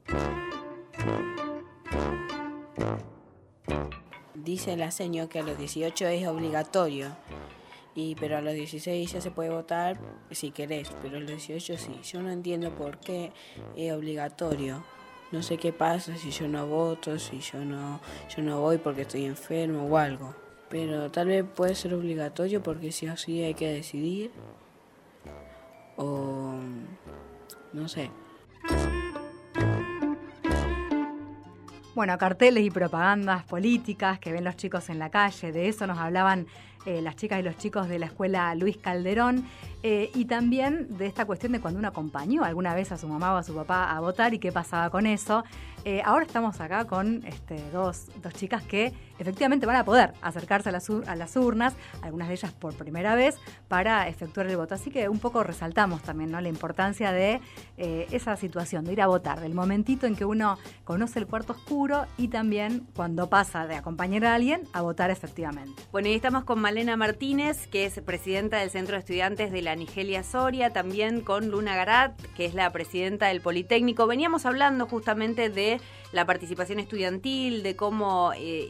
[4.36, 7.10] Dice la seño que a los 18 es obligatorio,
[8.00, 10.00] y, pero a los 16 ya se puede votar
[10.32, 12.00] si querés, pero a los 18 sí.
[12.04, 13.32] Yo no entiendo por qué
[13.76, 14.84] es obligatorio.
[15.32, 18.00] No sé qué pasa si yo no voto, si yo no,
[18.36, 20.34] yo no voy porque estoy enfermo o algo.
[20.70, 24.32] Pero tal vez puede ser obligatorio porque si así hay que decidir.
[25.98, 26.54] O
[27.74, 28.10] no sé.
[31.96, 35.98] Bueno, carteles y propagandas políticas que ven los chicos en la calle, de eso nos
[35.98, 36.48] hablaban
[36.86, 39.46] eh, las chicas y los chicos de la escuela Luis Calderón,
[39.82, 43.34] eh, y también de esta cuestión de cuando uno acompañó alguna vez a su mamá
[43.34, 45.44] o a su papá a votar y qué pasaba con eso.
[45.86, 50.68] Eh, ahora estamos acá con este, dos, dos, chicas que efectivamente van a poder acercarse
[50.68, 53.38] a las, a las, urnas, algunas de ellas por primera vez,
[53.70, 54.76] para efectuar el voto.
[54.76, 56.42] Así que un poco resaltamos también ¿no?
[56.42, 57.40] la importancia de
[57.78, 62.08] esa situación, de ir a votar, del momentito en que uno conoce el cuarto oscuro
[62.18, 65.82] y también cuando pasa de acompañar a alguien a votar efectivamente.
[65.94, 69.76] Bueno, y estamos con Malena Martínez, que es presidenta del Centro de Estudiantes de la
[69.76, 74.06] Nigelia Soria, también con Luna Garat, que es la presidenta del Politécnico.
[74.06, 78.68] Veníamos hablando justamente de la participación estudiantil, de cómo eh,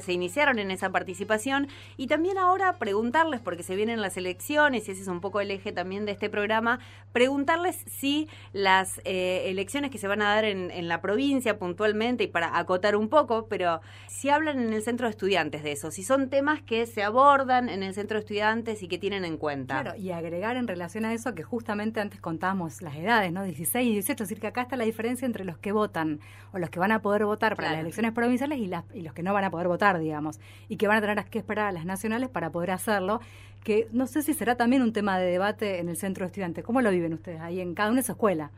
[0.00, 4.92] se iniciaron en esa participación y también ahora preguntarles, porque se vienen las elecciones y
[4.92, 6.80] ese es un poco el eje también de este programa,
[7.12, 12.24] preguntarles si las eh, elecciones que se van a dar en, en, la provincia puntualmente
[12.24, 15.90] y para acotar un poco, pero si hablan en el centro de estudiantes de eso,
[15.90, 19.36] si son temas que se abordan en el centro de estudiantes y que tienen en
[19.36, 19.80] cuenta.
[19.80, 23.44] Claro, y agregar en relación a eso que justamente antes contábamos las edades, ¿no?
[23.44, 26.20] 16 y 18, es decir, que acá está la diferencia entre los que votan
[26.52, 29.14] o los que van a poder votar para las elecciones provinciales y, las, y los
[29.14, 31.72] que no van a poder votar, digamos, y que van a tener que esperar a
[31.72, 33.20] las nacionales para poder hacerlo,
[33.62, 36.64] que no sé si será también un tema de debate en el centro de estudiantes.
[36.64, 38.50] ¿Cómo lo viven ustedes ahí en cada una de su escuela?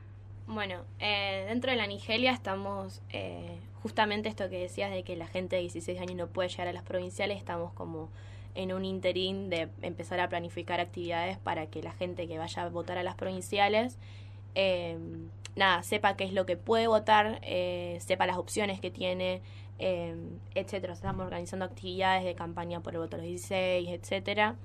[0.47, 5.27] Bueno, eh, dentro de la Nigelia estamos, eh, justamente esto que decías de que la
[5.27, 8.11] gente de 16 años no puede llegar a las provinciales, estamos como
[8.55, 12.69] en un interín de empezar a planificar actividades para que la gente que vaya a
[12.69, 13.99] votar a las provinciales
[14.57, 14.99] eh,
[15.55, 19.43] nada, sepa qué es lo que puede votar, eh, sepa las opciones que tiene,
[19.79, 20.17] eh,
[20.55, 20.95] etcétera.
[20.95, 24.57] Estamos organizando actividades de campaña por el voto a los 16, etcétera.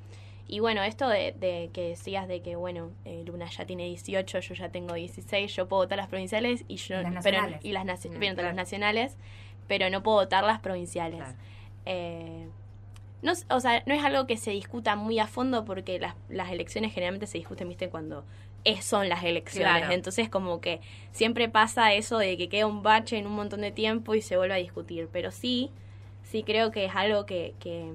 [0.47, 4.53] Y bueno, esto de, que decías de que, bueno, eh, Luna ya tiene 18, yo
[4.53, 6.95] ya tengo 16, yo puedo votar las provinciales y yo...
[7.01, 7.59] las pero, nacionales.
[7.63, 9.17] y las, las nacionales,
[9.67, 11.23] pero no puedo votar las provinciales.
[11.85, 12.47] Eh,
[13.21, 16.51] no, o sea, no es algo que se discuta muy a fondo porque las, las
[16.51, 18.25] elecciones generalmente se discuten, viste, cuando
[18.63, 19.89] es, son las elecciones.
[19.91, 20.81] Entonces, como que
[21.11, 24.37] siempre pasa eso de que queda un bache en un montón de tiempo y se
[24.37, 25.09] vuelve a discutir.
[25.11, 25.71] Pero sí,
[26.23, 27.91] sí creo que es algo que, que,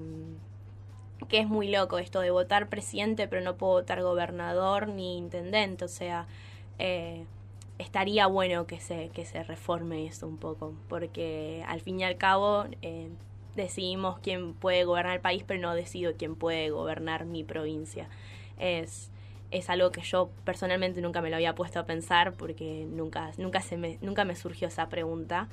[1.29, 5.85] que es muy loco esto de votar presidente, pero no puedo votar gobernador ni intendente,
[5.85, 6.27] o sea,
[6.79, 7.25] eh,
[7.79, 12.17] estaría bueno que se, que se reforme eso un poco, porque al fin y al
[12.17, 13.09] cabo eh,
[13.55, 18.09] decidimos quién puede gobernar el país, pero no decido quién puede gobernar mi provincia.
[18.59, 19.11] Es,
[19.51, 23.61] es algo que yo personalmente nunca me lo había puesto a pensar porque nunca, nunca,
[23.61, 25.49] se me, nunca me surgió esa pregunta,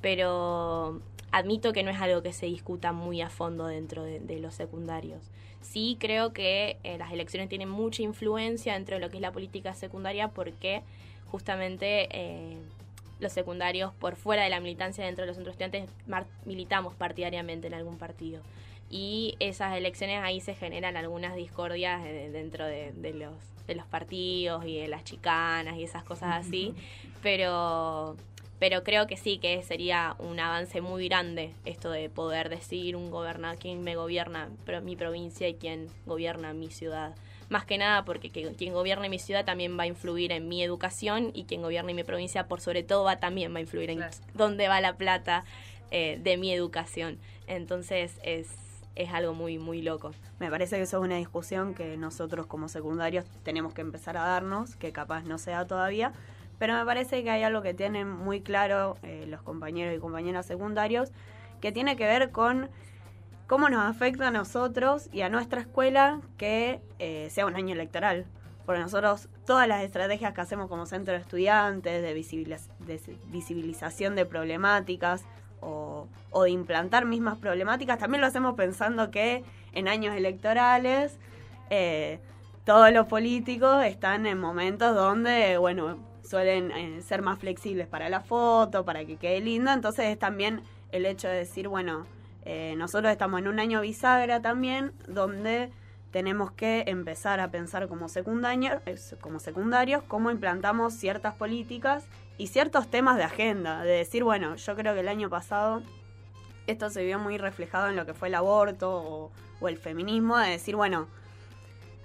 [0.00, 1.00] pero
[1.32, 5.30] admito que no es algo que se discuta muy a fondo dentro de, los secundarios.
[5.60, 9.32] Sí creo que eh, las elecciones tienen mucha influencia dentro de lo que es la
[9.32, 10.82] política secundaria porque
[11.30, 12.58] justamente eh,
[13.20, 15.88] los secundarios por fuera de la militancia dentro de los centros estudiantes
[16.44, 18.42] militamos partidariamente en algún partido.
[18.92, 23.32] Y esas elecciones ahí se generan algunas discordias dentro de, los,
[23.66, 26.74] de los partidos y de las chicanas y esas cosas así.
[27.22, 28.16] Pero
[28.58, 33.10] pero creo que sí, que sería un avance muy grande esto de poder decidir un
[33.10, 34.50] gobernador, quién me gobierna
[34.84, 37.16] mi provincia y quién gobierna mi ciudad.
[37.48, 41.32] Más que nada porque quien gobierne mi ciudad también va a influir en mi educación
[41.34, 44.68] y quien gobierne mi provincia por sobre todo va también va a influir en dónde
[44.68, 45.44] va la plata
[45.90, 47.18] eh, de mi educación.
[47.48, 48.46] Entonces es,
[48.94, 50.12] es algo muy, muy loco.
[50.38, 54.22] Me parece que eso es una discusión que nosotros como secundarios tenemos que empezar a
[54.22, 56.12] darnos, que capaz no sea todavía,
[56.58, 60.46] pero me parece que hay algo que tienen muy claro eh, los compañeros y compañeras
[60.46, 61.10] secundarios,
[61.60, 62.68] que tiene que ver con
[63.46, 68.26] cómo nos afecta a nosotros y a nuestra escuela que eh, sea un año electoral.
[68.64, 75.24] Porque nosotros, todas las estrategias que hacemos como centro de estudiantes, de, visibilización de problemáticas
[75.62, 76.08] o,
[76.42, 81.18] de implantar mismas problemáticas, también lo hacemos pensando que en años electorales
[81.70, 82.18] eh,
[82.64, 88.20] todos los políticos están en momentos donde, bueno, suelen eh, ser más flexibles para la
[88.20, 89.72] foto, para que quede linda.
[89.72, 92.06] Entonces es también el hecho de decir, bueno,
[92.44, 95.70] eh, nosotros estamos en un año bisagra también, donde
[96.10, 98.06] tenemos que empezar a pensar como,
[99.20, 102.04] como secundarios cómo implantamos ciertas políticas
[102.38, 103.82] y ciertos temas de agenda.
[103.82, 105.82] De decir, bueno, yo creo que el año pasado
[106.66, 109.30] esto se vio muy reflejado en lo que fue el aborto
[109.60, 111.08] o el feminismo, de decir, bueno,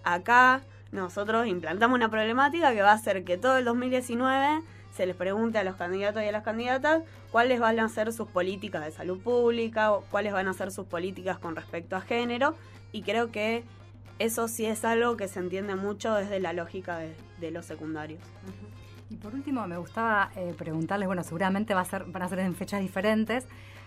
[0.04, 0.62] acá
[0.92, 4.62] nosotros implantamos una problemática que va a hacer que todo el 2019
[4.98, 8.28] se les pregunte a los candidatos y a las candidatas cuáles van a ser sus
[8.28, 12.56] políticas de salud pública, o cuáles van a ser sus políticas con respecto a género,
[12.92, 13.64] y creo que
[14.18, 18.20] eso sí es algo que se entiende mucho desde la lógica de, los secundarios.
[19.10, 22.40] Y por último, me gustaba eh, preguntarles, bueno, seguramente va a ser, van a ser
[22.40, 23.46] en fechas diferentes,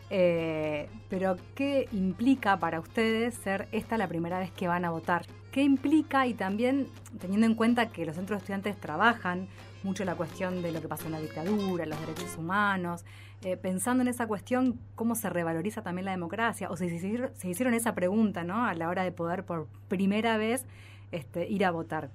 [0.08, 5.26] eh, pero ¿qué implica para ustedes ser esta la primera vez que van a votar?
[5.50, 6.88] qué implica y también
[7.20, 9.48] teniendo en cuenta que los centros de estudiantes trabajan
[9.82, 13.04] mucho la cuestión de lo que pasó en la dictadura, los derechos humanos,
[13.42, 17.74] eh, pensando en esa cuestión, cómo se revaloriza también la democracia, o hicieron, se hicieron
[17.74, 18.66] esa pregunta, ¿no?
[18.66, 20.66] A la hora de poder por primera vez
[21.12, 22.10] este, ir a votar.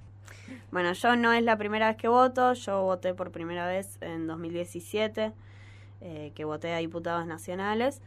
[0.72, 4.28] Bueno, yo no es la primera vez que voto, yo voté por primera vez en
[4.28, 5.34] 2017,
[6.02, 8.02] eh, que voté a diputados nacionales,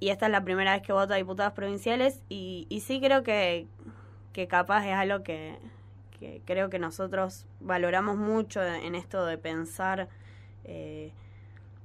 [0.00, 3.22] y esta es la primera vez que voto a diputados provinciales, y, y sí creo
[3.22, 3.66] que,
[4.32, 5.58] que capaz es algo que,
[6.44, 10.08] creo que nosotros valoramos mucho en esto de pensar
[10.64, 11.12] eh,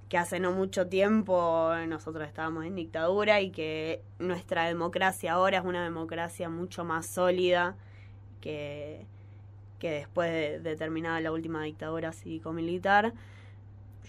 [0.09, 5.65] que hace no mucho tiempo nosotros estábamos en dictadura y que nuestra democracia ahora es
[5.65, 7.75] una democracia mucho más sólida
[8.39, 9.05] que,
[9.79, 13.13] que después de, terminada la última dictadura cívico-militar.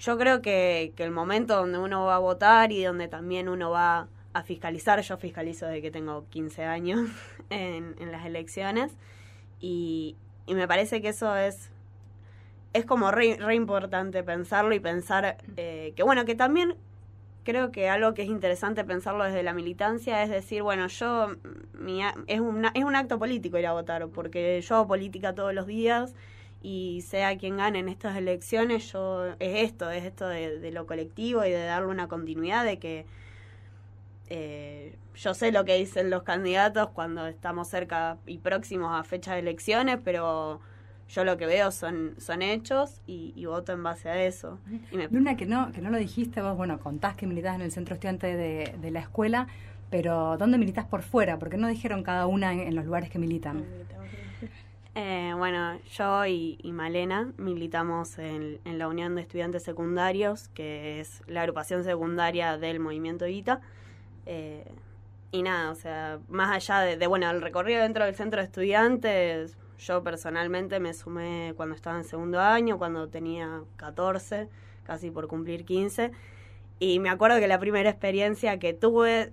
[0.00, 3.70] Yo creo que, que el momento donde uno va a votar y donde también uno
[3.70, 5.00] va a fiscalizar.
[5.00, 7.10] Yo fiscalizo desde que tengo 15 años
[7.50, 8.92] en, las elecciones
[9.60, 10.16] y,
[10.46, 11.70] me parece que eso es,
[12.72, 16.74] es como re, importante pensarlo y pensar eh, que bueno, que también
[17.48, 21.28] creo que algo que es interesante pensarlo desde la militancia es decir, bueno, yo
[21.72, 25.54] mi, es, una, es un acto político ir a votar porque yo hago política todos
[25.54, 26.14] los días
[26.60, 30.86] y sea quien gane en estas elecciones, yo es esto, es esto de, de lo
[30.86, 33.06] colectivo y de darle una continuidad de que
[34.28, 39.32] eh, yo sé lo que dicen los candidatos cuando estamos cerca y próximos a fecha
[39.32, 40.60] de elecciones, pero
[41.08, 44.58] yo lo que veo son, son hechos y, voto en base a eso.
[45.10, 47.94] Luna, que no, que no lo dijiste, vos, bueno, contás que militás en el centro
[47.94, 49.46] estudiante de, la escuela,
[49.90, 51.38] pero ¿dónde militas por fuera?
[51.38, 53.64] Porque no dijeron cada una en, los lugares que militan.
[55.00, 61.22] Eh, bueno, yo y, Malena militamos en, en, la Unión de Estudiantes Secundarios, que es
[61.28, 63.60] la agrupación secundaria del Movimiento Evita.
[64.26, 64.64] Eh,
[65.30, 69.56] y nada, o sea, más allá de, bueno, el recorrido dentro del centro de estudiantes,
[69.78, 74.48] yo personalmente me sumé cuando estaba en segundo año, cuando tenía 14,
[74.84, 76.10] casi por cumplir 15.
[76.80, 79.32] Y me acuerdo que la primera experiencia que tuve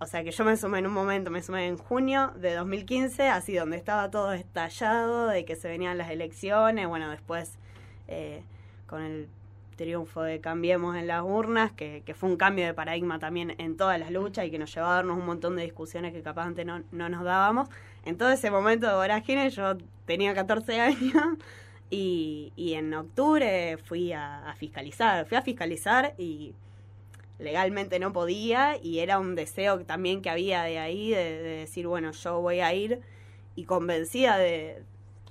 [0.00, 3.28] o sea que yo me sumé en un momento, me sumé en junio de 2015,
[3.28, 7.58] así donde estaba todo estallado, de que se venían las elecciones, bueno, después
[8.06, 8.44] eh,
[8.86, 9.28] con el
[9.74, 13.76] triunfo de Cambiemos en las urnas, que, que, fue un cambio de paradigma también en
[13.76, 16.44] todas las luchas y que nos llevó a darnos un montón de discusiones que capaz
[16.44, 17.68] antes no, no nos dábamos.
[18.04, 19.76] En todo ese momento de vorágine yo
[20.06, 21.14] tenía 14 años
[21.90, 26.54] y, en octubre fui a, fiscalizar, fui a fiscalizar y
[27.38, 31.86] legalmente no podía y era un deseo también que había de ahí de, de decir,
[31.86, 33.00] bueno, yo voy a ir
[33.54, 34.82] y convencida de,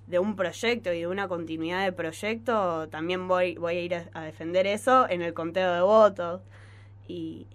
[0.08, 4.10] de, un proyecto y de una continuidad de proyecto, también voy, voy a ir a,
[4.14, 6.42] a defender eso en el conteo de votos.
[7.08, 7.48] Y,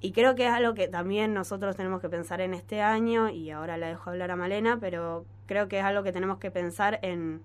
[0.00, 3.50] y creo que es algo que también nosotros tenemos que pensar en este año, y
[3.50, 6.98] ahora la dejo hablar a Malena, pero creo que es algo que tenemos que pensar
[7.02, 7.42] en,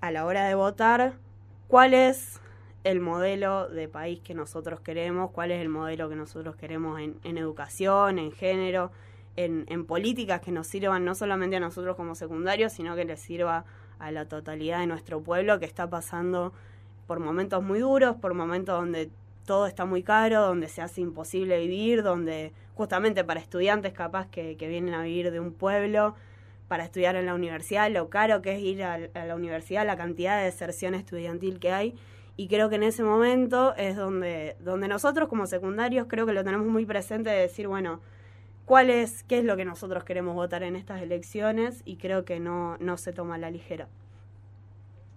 [0.00, 1.14] a la hora de votar,
[1.68, 2.40] cuál es
[2.84, 7.16] el modelo de país que nosotros queremos, cuál es el modelo que nosotros queremos en,
[7.24, 8.90] en educación, en género,
[9.36, 13.20] en, en, políticas que nos sirvan no solamente a nosotros como secundarios, sino que les
[13.20, 13.66] sirva
[13.98, 16.54] a la totalidad de nuestro pueblo que está pasando
[17.06, 19.10] por momentos muy duros, por momentos donde
[19.48, 24.56] todo está muy caro, donde se hace imposible vivir, donde justamente para estudiantes capaz que,
[24.56, 26.14] que vienen a vivir de un pueblo,
[26.68, 30.38] para estudiar en la universidad, lo caro que es ir a, la universidad, la cantidad
[30.38, 31.94] de deserción estudiantil que hay
[32.36, 36.44] y creo que en ese momento es donde, donde nosotros como secundarios creo que lo
[36.44, 38.00] tenemos muy presente de decir, bueno,
[38.66, 42.38] cuál es, qué es lo que nosotros queremos votar en estas elecciones y creo que
[42.38, 43.88] no, no se toma la ligera.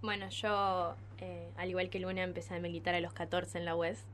[0.00, 3.76] Bueno, yo, eh, al igual que Luna, empecé a militar a los 14 en la
[3.76, 4.04] UES.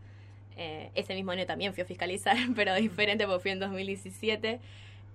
[0.59, 4.61] Eh, ese mismo año también fui a fiscalizar, pero diferente porque fui en 2017.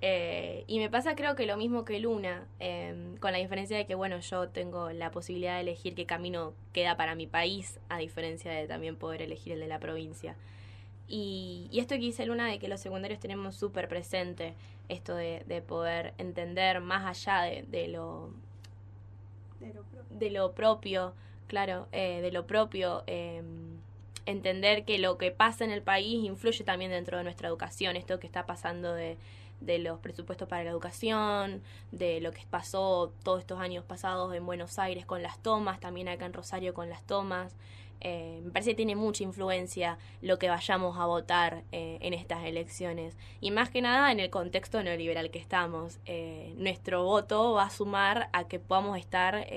[0.06, 3.86] Eh, y me pasa creo que lo mismo que Luna, eh, con la diferencia de
[3.86, 7.98] que, bueno, yo tengo la posibilidad de elegir qué camino queda para mi país, a
[8.00, 10.36] diferencia de también poder elegir el de la provincia.
[11.08, 14.56] Y, y esto que dice Luna de que los secundarios tenemos súper presente,
[14.90, 18.30] esto de, de, poder entender más allá de, de lo,
[20.10, 21.14] de, lo propio,
[21.48, 23.04] claro, eh, de lo propio
[24.26, 28.20] entender que lo que pasa en el país influye también dentro de nuestra educación, esto
[28.20, 29.18] que está pasando de,
[29.66, 31.62] de los presupuestos para la educación,
[31.92, 36.08] de lo que pasó todos estos años pasados en Buenos Aires con las tomas, también
[36.08, 37.56] acá en Rosario con las tomas.
[38.06, 42.44] Eh, me parece que tiene mucha influencia lo que vayamos a votar eh, en estas
[42.44, 43.18] elecciones.
[43.40, 46.00] Y más que nada en el contexto neoliberal que estamos.
[46.06, 49.48] Eh, nuestro voto va a sumar a que podamos estar,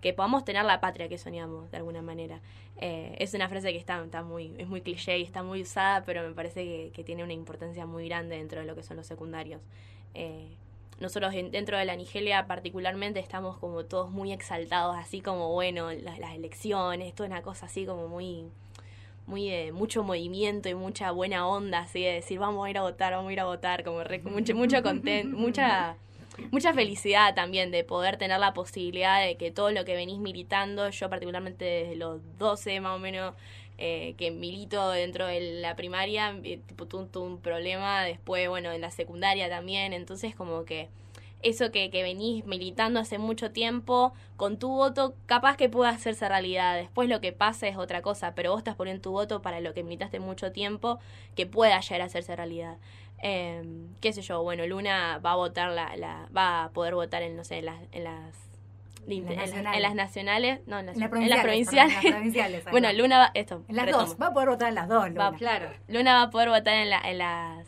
[0.00, 2.40] que podamos tener la patria que soñamos de alguna manera.
[2.80, 6.04] Eh, es una frase que está, está, muy, es muy cliché y está muy usada,
[6.04, 9.06] pero me parece que, tiene una importancia muy grande dentro de lo que son los
[9.06, 9.60] secundarios.
[10.14, 10.56] Eh,
[11.00, 16.18] nosotros dentro de la Nigelia particularmente estamos como todos muy exaltados, así como, bueno, las,
[16.18, 18.46] las elecciones, toda una cosa así como muy
[19.28, 22.82] muy de mucho movimiento y mucha buena onda, así de decir, vamos a ir a
[22.82, 24.78] votar, vamos a ir a votar, como re, mucho, mucho
[25.26, 25.96] mucha
[26.50, 30.88] mucha felicidad también de poder tener la posibilidad de que todo lo que venís militando,
[30.90, 33.34] yo particularmente desde los 12 más o menos,
[33.78, 38.80] eh, que milito dentro de la primaria, eh, tipo, tuve un problema, después, bueno, en
[38.80, 40.88] la secundaria también, entonces como que
[41.42, 46.28] eso que, que venís militando hace mucho tiempo, con tu voto capaz que pueda hacerse
[46.28, 46.76] realidad.
[46.76, 49.74] Después lo que pasa es otra cosa, pero vos estás poniendo tu voto para lo
[49.74, 50.98] que militaste mucho tiempo,
[51.36, 52.78] que pueda llegar a hacerse realidad.
[53.22, 53.62] Eh,
[54.00, 57.36] qué sé yo, bueno, Luna va a votar la, la va a poder votar en,
[57.36, 58.48] no sé, en las, en las
[59.08, 61.96] en las, en, en las nacionales, no, en las, en las provinciales.
[61.96, 63.64] En las provinciales bueno, Luna va, esto.
[63.68, 64.04] En las retomo.
[64.04, 65.30] dos, va a poder votar en las dos, Luna.
[65.30, 65.70] Va, claro.
[65.88, 67.66] Luna va a poder votar en, la, en las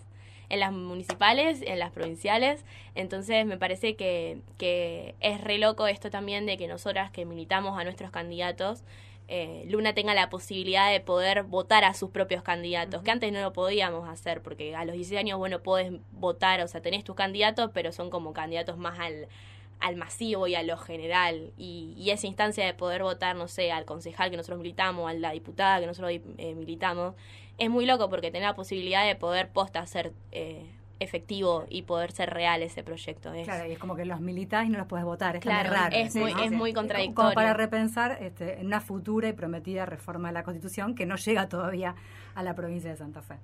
[0.51, 2.64] en las municipales, en las provinciales.
[2.94, 7.78] Entonces me parece que, que es re loco esto también de que nosotras que militamos
[7.78, 8.82] a nuestros candidatos,
[9.33, 13.05] eh, Luna tenga la posibilidad de poder votar a sus propios candidatos, uh -huh.
[13.05, 16.66] que antes no lo podíamos hacer, porque a los 16 años, bueno, podés votar, o
[16.66, 19.28] sea, tenés tus candidatos, pero son como candidatos más al,
[19.78, 21.53] al masivo y a lo general.
[21.57, 25.14] Y, y, esa instancia de poder votar, no sé, al concejal que nosotros militamos, a
[25.14, 27.14] la diputada que nosotros eh, militamos,
[27.59, 30.12] es muy loco porque tener la posibilidad de poder posta hacer...
[30.33, 30.66] Eh,
[31.01, 33.32] efectivo y poder ser real ese proyecto.
[33.32, 33.44] Es.
[33.44, 35.96] Claro, y es como que los militares y no los puedes votar, es claro, raro.
[35.96, 36.42] Es, muy, ¿no?
[36.42, 37.14] es muy contradictorio.
[37.14, 41.16] Como para repensar este, en una futura y prometida reforma de la Constitución que no
[41.16, 41.94] llega todavía
[42.34, 43.36] a la provincia de Santa Fe.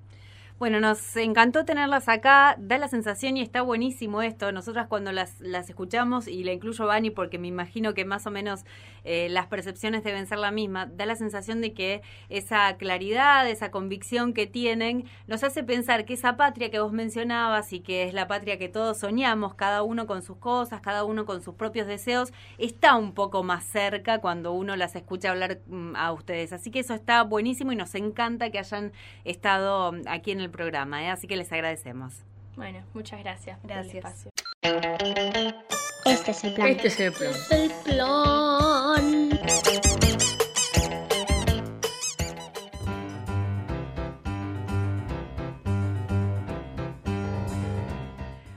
[0.59, 4.53] Bueno, nos encantó tenerlas acá, da la sensación y está buenísimo esto.
[4.53, 8.27] Nosotras cuando las, las escuchamos, y la incluyo a Bani porque me imagino que más
[8.27, 8.65] o menos
[9.05, 12.01] eh, las percepciones deben ser la misma, da la sensación de que
[12.31, 17.75] esa claridad, esa convicción que tienen, nos hace pensar que esa patria que vos mencionabas
[17.75, 21.27] y que es la patria que todos soñamos, cada uno con sus cosas, cada uno
[21.27, 25.97] con sus propios deseos, está un poco más cerca cuando uno las escucha hablar mm,
[25.97, 26.55] a ustedes.
[26.55, 28.93] Así que eso está buenísimo y nos encanta que hayan
[29.25, 31.11] estado aquí en el el programa, ¿eh?
[31.11, 32.15] así que les agradecemos.
[32.57, 33.59] Bueno, muchas gracias.
[33.59, 33.97] por el Gracias.
[33.97, 34.31] espacio.
[36.07, 36.69] Este es el plan.
[36.69, 37.33] Este es el plan.
[37.51, 39.27] el plan.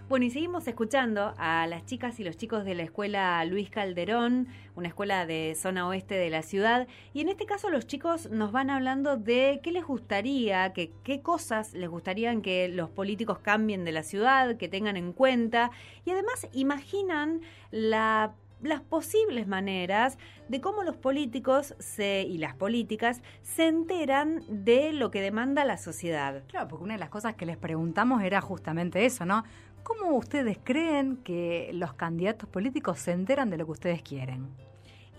[0.09, 4.47] Bueno, y seguimos escuchando a las chicas y los chicos de la escuela Luis Calderón,
[4.75, 6.87] una escuela de zona oeste de la ciudad.
[7.13, 11.21] Y en este caso los chicos nos van hablando de qué les gustaría, que, qué
[11.21, 15.69] cosas les gustarían que los políticos cambien de la ciudad, que tengan en cuenta.
[16.05, 23.67] Y además imaginan la las posibles maneras de cómo los políticos y las políticas se
[23.67, 26.43] enteran de lo que demanda la sociedad.
[26.47, 29.43] Claro, porque una de las cosas que les preguntamos era justamente eso, ¿no?
[29.89, 34.47] ¿Cómo ustedes creen que los candidatos políticos se enteran de lo que ustedes quieren?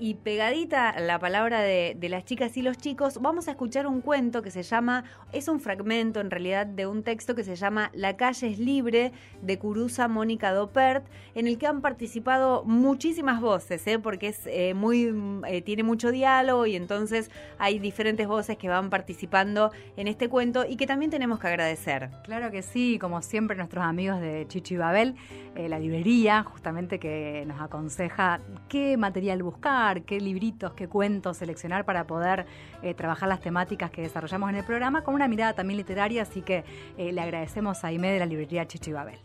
[0.03, 4.41] Y pegadita la palabra de, las chicas y los chicos, vamos a escuchar un cuento
[4.41, 8.17] que se llama, es un fragmento en realidad de un texto que se llama La
[8.17, 13.99] calle es libre de Curuza Mónica Dopert, en el que han participado muchísimas voces, ¿eh?
[13.99, 15.15] porque es eh, muy,
[15.47, 20.65] eh, tiene mucho diálogo y entonces hay diferentes voces que van participando en este cuento
[20.67, 22.09] y que también tenemos que agradecer.
[22.25, 25.15] Claro que sí, como siempre nuestros amigos de Chichi Babel,
[25.57, 31.85] eh, la librería justamente que nos aconseja qué material buscar, qué libritos, qué cuentos seleccionar
[31.85, 32.47] para poder
[32.83, 36.43] eh, trabajar las temáticas que desarrollamos en el programa con una mirada también literaria, así
[36.43, 36.65] que
[36.97, 39.19] eh, le agradecemos a Aime de la librería Chichi Babel.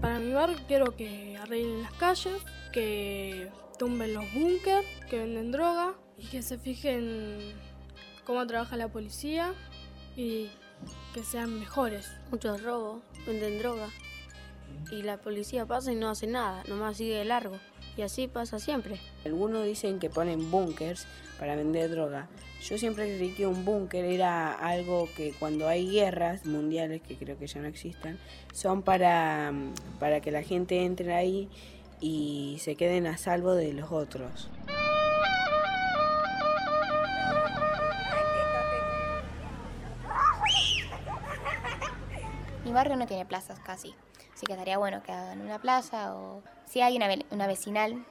[0.00, 2.42] Para mi barrio quiero que arreglen las calles,
[2.72, 3.48] que
[3.78, 7.52] tumben los búnker, que venden droga y que se fijen
[8.24, 9.52] cómo trabaja la policía
[10.16, 10.50] y
[11.14, 12.10] que sean mejores.
[12.30, 13.88] Muchos robos, venden droga.
[14.90, 17.56] Y la policía pasa y no hace nada, nomás sigue de largo.
[17.96, 18.98] Y así pasa siempre.
[19.24, 21.06] Algunos dicen que ponen búnkers
[21.38, 22.28] para vender droga.
[22.62, 27.36] Yo siempre creí que un búnker era algo que cuando hay guerras mundiales, que creo
[27.36, 28.18] que ya no existen,
[28.52, 29.52] son para,
[29.98, 31.48] para que la gente entre ahí
[32.00, 34.48] y se queden a salvo de los otros.
[42.64, 43.92] Mi barrio no tiene plazas casi,
[44.42, 48.04] así que estaría bueno que hagan una plaza o si hay una, una vecinal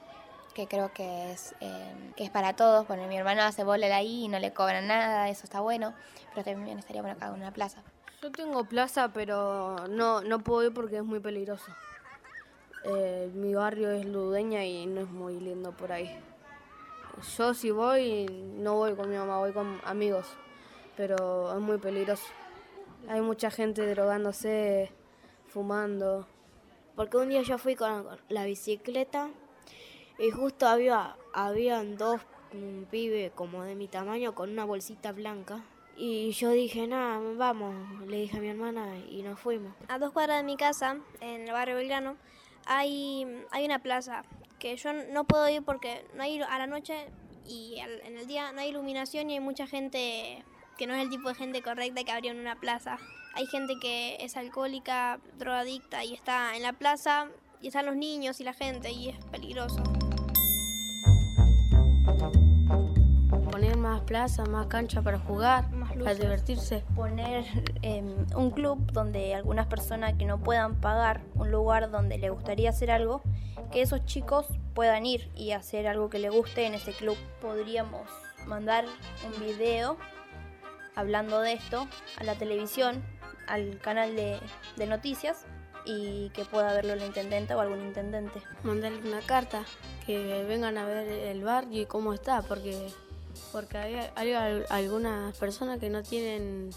[0.54, 4.24] que creo que es eh, que es para todos, porque mi hermano hace bola ahí
[4.24, 5.92] y no le cobran nada, eso está bueno,
[6.34, 7.82] pero también estaría bueno que hagan una plaza.
[8.22, 11.70] Yo tengo plaza, pero no, no puedo ir porque es muy peligroso.
[12.84, 16.18] Eh, mi barrio es ludeña y no es muy lindo por ahí.
[17.36, 18.26] Yo si voy,
[18.56, 20.26] no voy con mi mamá, voy con amigos,
[20.96, 22.24] pero es muy peligroso.
[23.08, 24.92] Hay mucha gente drogándose,
[25.52, 26.26] fumando.
[26.96, 29.30] Porque un día yo fui con la bicicleta
[30.18, 32.20] y justo había habían dos
[32.52, 35.64] mm, pibes como de mi tamaño con una bolsita blanca.
[35.96, 37.74] Y yo dije, nada, vamos,
[38.06, 39.74] le dije a mi hermana y nos fuimos.
[39.88, 42.16] A dos cuadras de mi casa, en el barrio Belgrano,
[42.64, 44.24] hay, hay una plaza
[44.58, 47.08] que yo no puedo ir porque no hay a la noche
[47.46, 50.44] y en el día no hay iluminación y hay mucha gente
[50.78, 52.98] que no es el tipo de gente correcta que habría en una plaza.
[53.34, 57.28] Hay gente que es alcohólica, drogadicta y está en la plaza
[57.62, 59.82] y están los niños y la gente y es peligroso.
[63.50, 66.20] Poner más plaza, más cancha para jugar, para luces.
[66.20, 66.84] divertirse.
[66.94, 67.44] Poner
[67.80, 72.68] em, un club donde algunas personas que no puedan pagar un lugar donde le gustaría
[72.68, 73.22] hacer algo,
[73.70, 77.16] que esos chicos puedan ir y hacer algo que les guste en ese club.
[77.40, 78.08] Podríamos
[78.46, 78.84] mandar
[79.24, 79.96] un video
[80.94, 83.02] hablando de esto a la televisión,
[83.52, 84.38] al canal de,
[84.76, 85.44] de noticias
[85.84, 88.40] y que pueda verlo la intendenta o algún intendente.
[88.62, 89.64] Mandarle una carta,
[90.06, 92.88] que vengan a ver el barrio y cómo está, porque,
[93.52, 96.70] porque hay, hay al- algunas personas que no tienen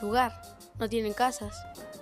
[0.00, 0.32] lugar,
[0.78, 1.54] no tienen casas.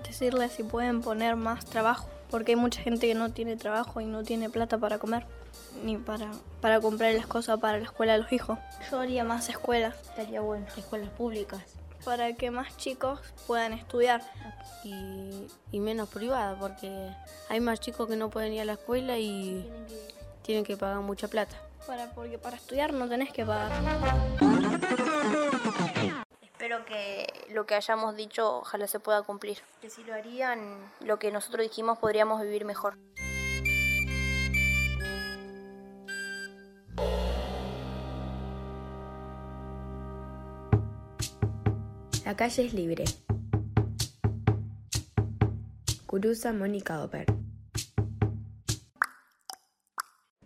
[0.06, 4.04] Decirles si pueden poner más trabajo, porque hay mucha gente que no tiene trabajo y
[4.06, 5.24] no tiene plata para comer,
[5.84, 6.30] ni para,
[6.60, 8.58] para comprar las cosas para la escuela de los hijos.
[8.90, 9.94] Yo haría más escuelas.
[10.02, 10.66] Estaría bueno.
[10.76, 11.62] Escuelas públicas.
[12.04, 14.22] Para que más chicos puedan estudiar.
[14.84, 17.10] Y, y menos privada, porque
[17.48, 19.70] hay más chicos que no pueden ir a la escuela y
[20.42, 21.56] tienen que pagar mucha plata.
[21.86, 23.70] Para, porque para estudiar no tenés que pagar.
[26.42, 29.58] Espero que lo que hayamos dicho ojalá se pueda cumplir.
[29.80, 32.96] Que si lo harían, lo que nosotros dijimos podríamos vivir mejor.
[42.30, 43.02] La calle es libre.
[46.06, 47.26] Curuza Mónica Oper.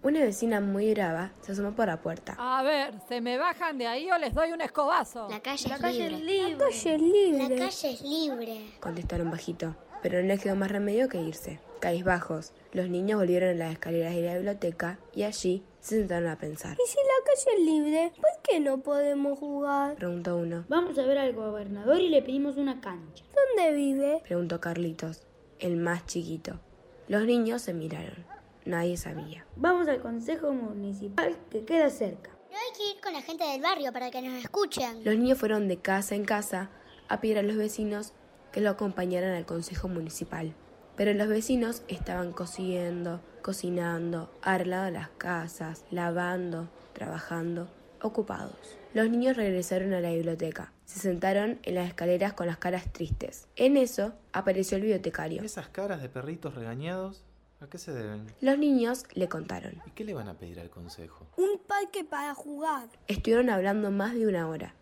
[0.01, 2.37] Una Una vecina muy brava se asomó por la puerta.
[2.39, 5.29] A ver, ¿se me bajan de ahí o les doy un escobazo?
[5.29, 6.17] La calle, La es, calle libre.
[6.17, 6.53] es libre.
[6.53, 7.49] La calle es libre.
[7.59, 8.71] La calle es libre.
[8.81, 11.61] Contestaron bajito, pero no les quedó más remedio que irse.
[11.81, 16.39] Cabizbajos, los niños volvieron a las escaleras de la biblioteca y allí se sentaron a
[16.39, 16.79] pensar.
[16.83, 18.13] ¿Y si la calle es libre?
[18.17, 19.97] ¿Por qué no podemos jugar?
[19.97, 20.65] Preguntó uno.
[20.69, 23.25] Vamos a ver al gobernador y le pedimos una cancha.
[23.35, 24.21] ¿Dónde vive?
[24.25, 25.27] Preguntó Carlitos,
[25.59, 26.61] el más chiquito.
[27.09, 28.25] Los niños se miraron.
[28.65, 29.47] Nadie sabía.
[29.57, 32.31] Vamos al consejo municipal que queda cerca.
[32.51, 35.05] No hay que ir con la gente del barrio para que nos escuchen.
[35.05, 36.71] Los niños fueron de casa en casa
[37.09, 38.13] a pedir a los vecinos
[38.53, 40.55] que lo acompañaran al consejo municipal.
[40.97, 47.69] Pero los vecinos estaban cosiendo, cocinando, arreglando las casas, lavando, trabajando,
[48.05, 48.77] ocupados.
[48.93, 50.73] Los niños regresaron a la biblioteca.
[50.85, 53.49] Se sentaron en las escaleras con las caras tristes.
[53.57, 55.43] En eso apareció el bibliotecario.
[55.43, 57.25] ¿Esas caras de perritos regañados?
[57.61, 58.27] ¿A qué se deben?
[58.41, 59.83] Los niños le contaron.
[59.87, 61.27] ¿Y qué le van a pedir al consejo?
[61.37, 62.89] Un parque para jugar.
[63.09, 64.75] Estuvieron hablando más de una hora.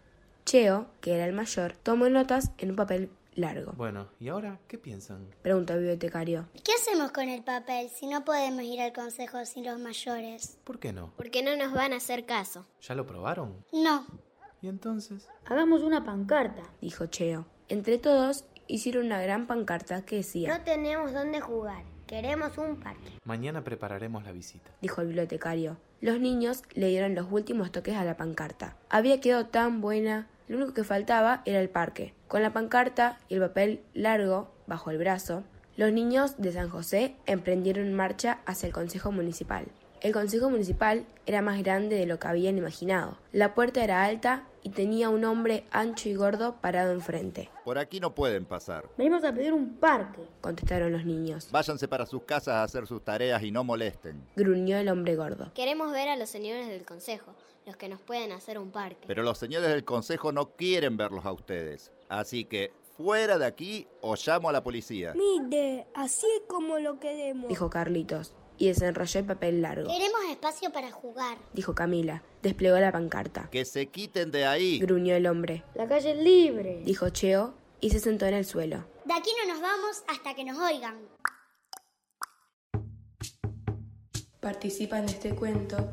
[0.44, 3.72] Cheo, que era el mayor, tomó notas en un papel largo.
[3.72, 5.28] Bueno, ¿y ahora qué piensan?
[5.42, 6.48] Preguntó el bibliotecario.
[6.64, 10.58] ¿Qué hacemos con el papel si no podemos ir al consejo sin los mayores?
[10.64, 11.12] ¿Por qué no?
[11.16, 12.66] Porque no nos van a hacer caso.
[12.80, 13.64] ¿Ya lo probaron?
[13.72, 14.06] No.
[14.60, 15.28] ¿Y entonces?
[15.46, 16.62] Hagamos una pancarta.
[16.80, 17.46] Dijo Cheo.
[17.68, 20.56] Entre todos hicieron una gran pancarta que decía.
[20.56, 21.84] No tenemos dónde jugar.
[22.06, 23.18] Queremos un parque.
[23.24, 24.70] Mañana prepararemos la visita.
[24.82, 25.78] Dijo el bibliotecario.
[26.00, 28.76] Los niños le dieron los últimos toques a la pancarta.
[28.90, 30.28] Había quedado tan buena.
[30.48, 32.14] Lo único que faltaba era el parque.
[32.28, 35.44] Con la pancarta y el papel largo bajo el brazo,
[35.76, 39.66] los niños de San José emprendieron marcha hacia el Consejo Municipal.
[40.02, 43.18] El Consejo Municipal era más grande de lo que habían imaginado.
[43.30, 47.50] La puerta era alta y tenía un hombre ancho y gordo parado enfrente.
[47.64, 48.84] Por aquí no pueden pasar.
[48.98, 50.22] Venimos a pedir un parque.
[50.40, 51.48] Contestaron los niños.
[51.52, 54.20] Váyanse para sus casas a hacer sus tareas y no molesten.
[54.34, 55.52] Gruñó el hombre gordo.
[55.54, 57.32] Queremos ver a los señores del consejo,
[57.66, 59.04] los que nos pueden hacer un parque.
[59.06, 61.92] Pero los señores del consejo no quieren verlos a ustedes.
[62.08, 65.14] Así que fuera de aquí o llamo a la policía.
[65.14, 67.48] Mire, así es como lo queremos.
[67.48, 68.34] Dijo Carlitos.
[68.58, 69.88] Y desenrolló el papel largo.
[69.90, 71.38] Queremos espacio para jugar.
[71.52, 72.22] Dijo Camila.
[72.42, 73.48] Desplegó la pancarta.
[73.50, 74.78] Que se quiten de ahí.
[74.78, 75.64] Gruñó el hombre.
[75.74, 76.82] La calle es libre.
[76.84, 78.84] Dijo Cheo y se sentó en el suelo.
[79.04, 81.00] De aquí no nos vamos hasta que nos oigan.
[84.40, 85.92] Participan de este cuento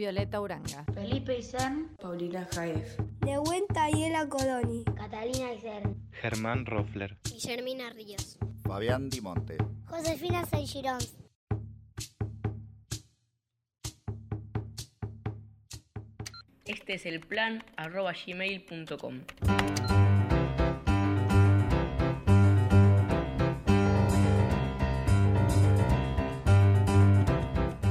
[0.00, 0.82] Violeta Uranga.
[0.94, 1.94] Felipe Izán.
[2.00, 2.98] Paulina Jaef.
[3.22, 4.82] Nehuen Tayela Coloni.
[4.96, 6.08] Catalina Isern.
[6.10, 7.18] Germán Roffler.
[7.24, 8.38] Guillermina Ríos.
[8.62, 9.58] Fabián Dimonte.
[9.84, 11.00] Josefina Seixirón.
[16.64, 19.20] Este es el plan arroba gmail.com.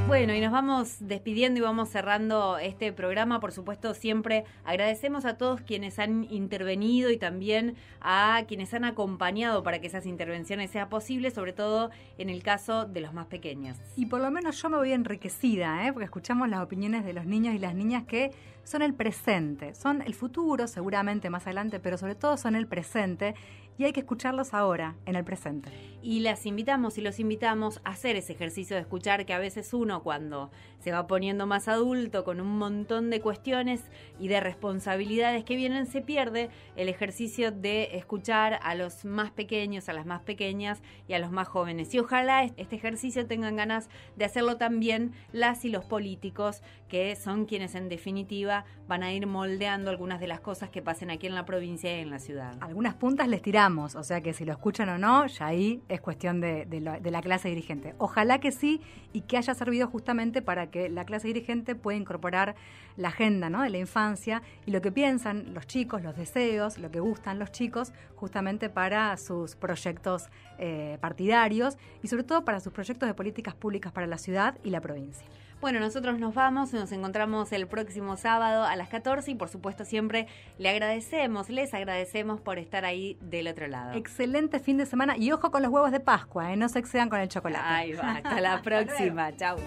[0.09, 3.39] Bueno, y nos vamos despidiendo y vamos cerrando este programa.
[3.39, 9.61] Por supuesto, siempre agradecemos a todos quienes han intervenido y también a quienes han acompañado
[9.61, 13.77] para que esas intervenciones sean posibles, sobre todo en el caso de los más pequeños.
[13.97, 15.93] Y por lo menos yo me voy enriquecida, ¿eh?
[15.93, 18.31] porque escuchamos las opiniones de los niños y las niñas que
[18.63, 23.35] son el presente, son el futuro seguramente más adelante, pero sobre todo son el presente
[23.79, 25.71] y hay que escucharlos ahora, en el presente.
[26.01, 29.73] Y las invitamos y los invitamos a hacer ese ejercicio de escuchar que a veces
[29.73, 33.81] uno cuando se va poniendo más adulto con un montón de cuestiones
[34.19, 39.87] y de responsabilidades que vienen se pierde el ejercicio de escuchar a los más pequeños,
[39.87, 41.93] a las más pequeñas y a los más jóvenes.
[41.93, 47.45] Y ojalá este ejercicio tengan ganas de hacerlo también las y los políticos que son
[47.45, 51.35] quienes en definitiva van a ir moldeando algunas de las cosas que pasen aquí en
[51.35, 52.57] la provincia y en la ciudad.
[52.61, 56.01] Algunas puntas les tiramos, o sea que si lo escuchan o no, ya ahí es
[56.01, 57.95] cuestión de, de, lo, de la clase dirigente.
[57.97, 58.81] Ojalá que sí
[59.13, 62.55] y que haya servido justamente para que la clase dirigente pueda incorporar
[62.97, 63.63] la agenda ¿no?
[63.63, 67.51] de la infancia y lo que piensan los chicos, los deseos, lo que gustan los
[67.51, 73.55] chicos, justamente para sus proyectos eh, partidarios y sobre todo para sus proyectos de políticas
[73.55, 75.25] públicas para la ciudad y la provincia.
[75.61, 79.83] Bueno, nosotros nos vamos, nos encontramos el próximo sábado a las 14 y por supuesto
[79.83, 83.93] siempre le agradecemos, les agradecemos por estar ahí del otro lado.
[83.93, 86.55] Excelente fin de semana y ojo con los huevos de Pascua, ¿eh?
[86.55, 87.65] no se excedan con el chocolate.
[87.65, 89.57] Ahí va, hasta la próxima, chao.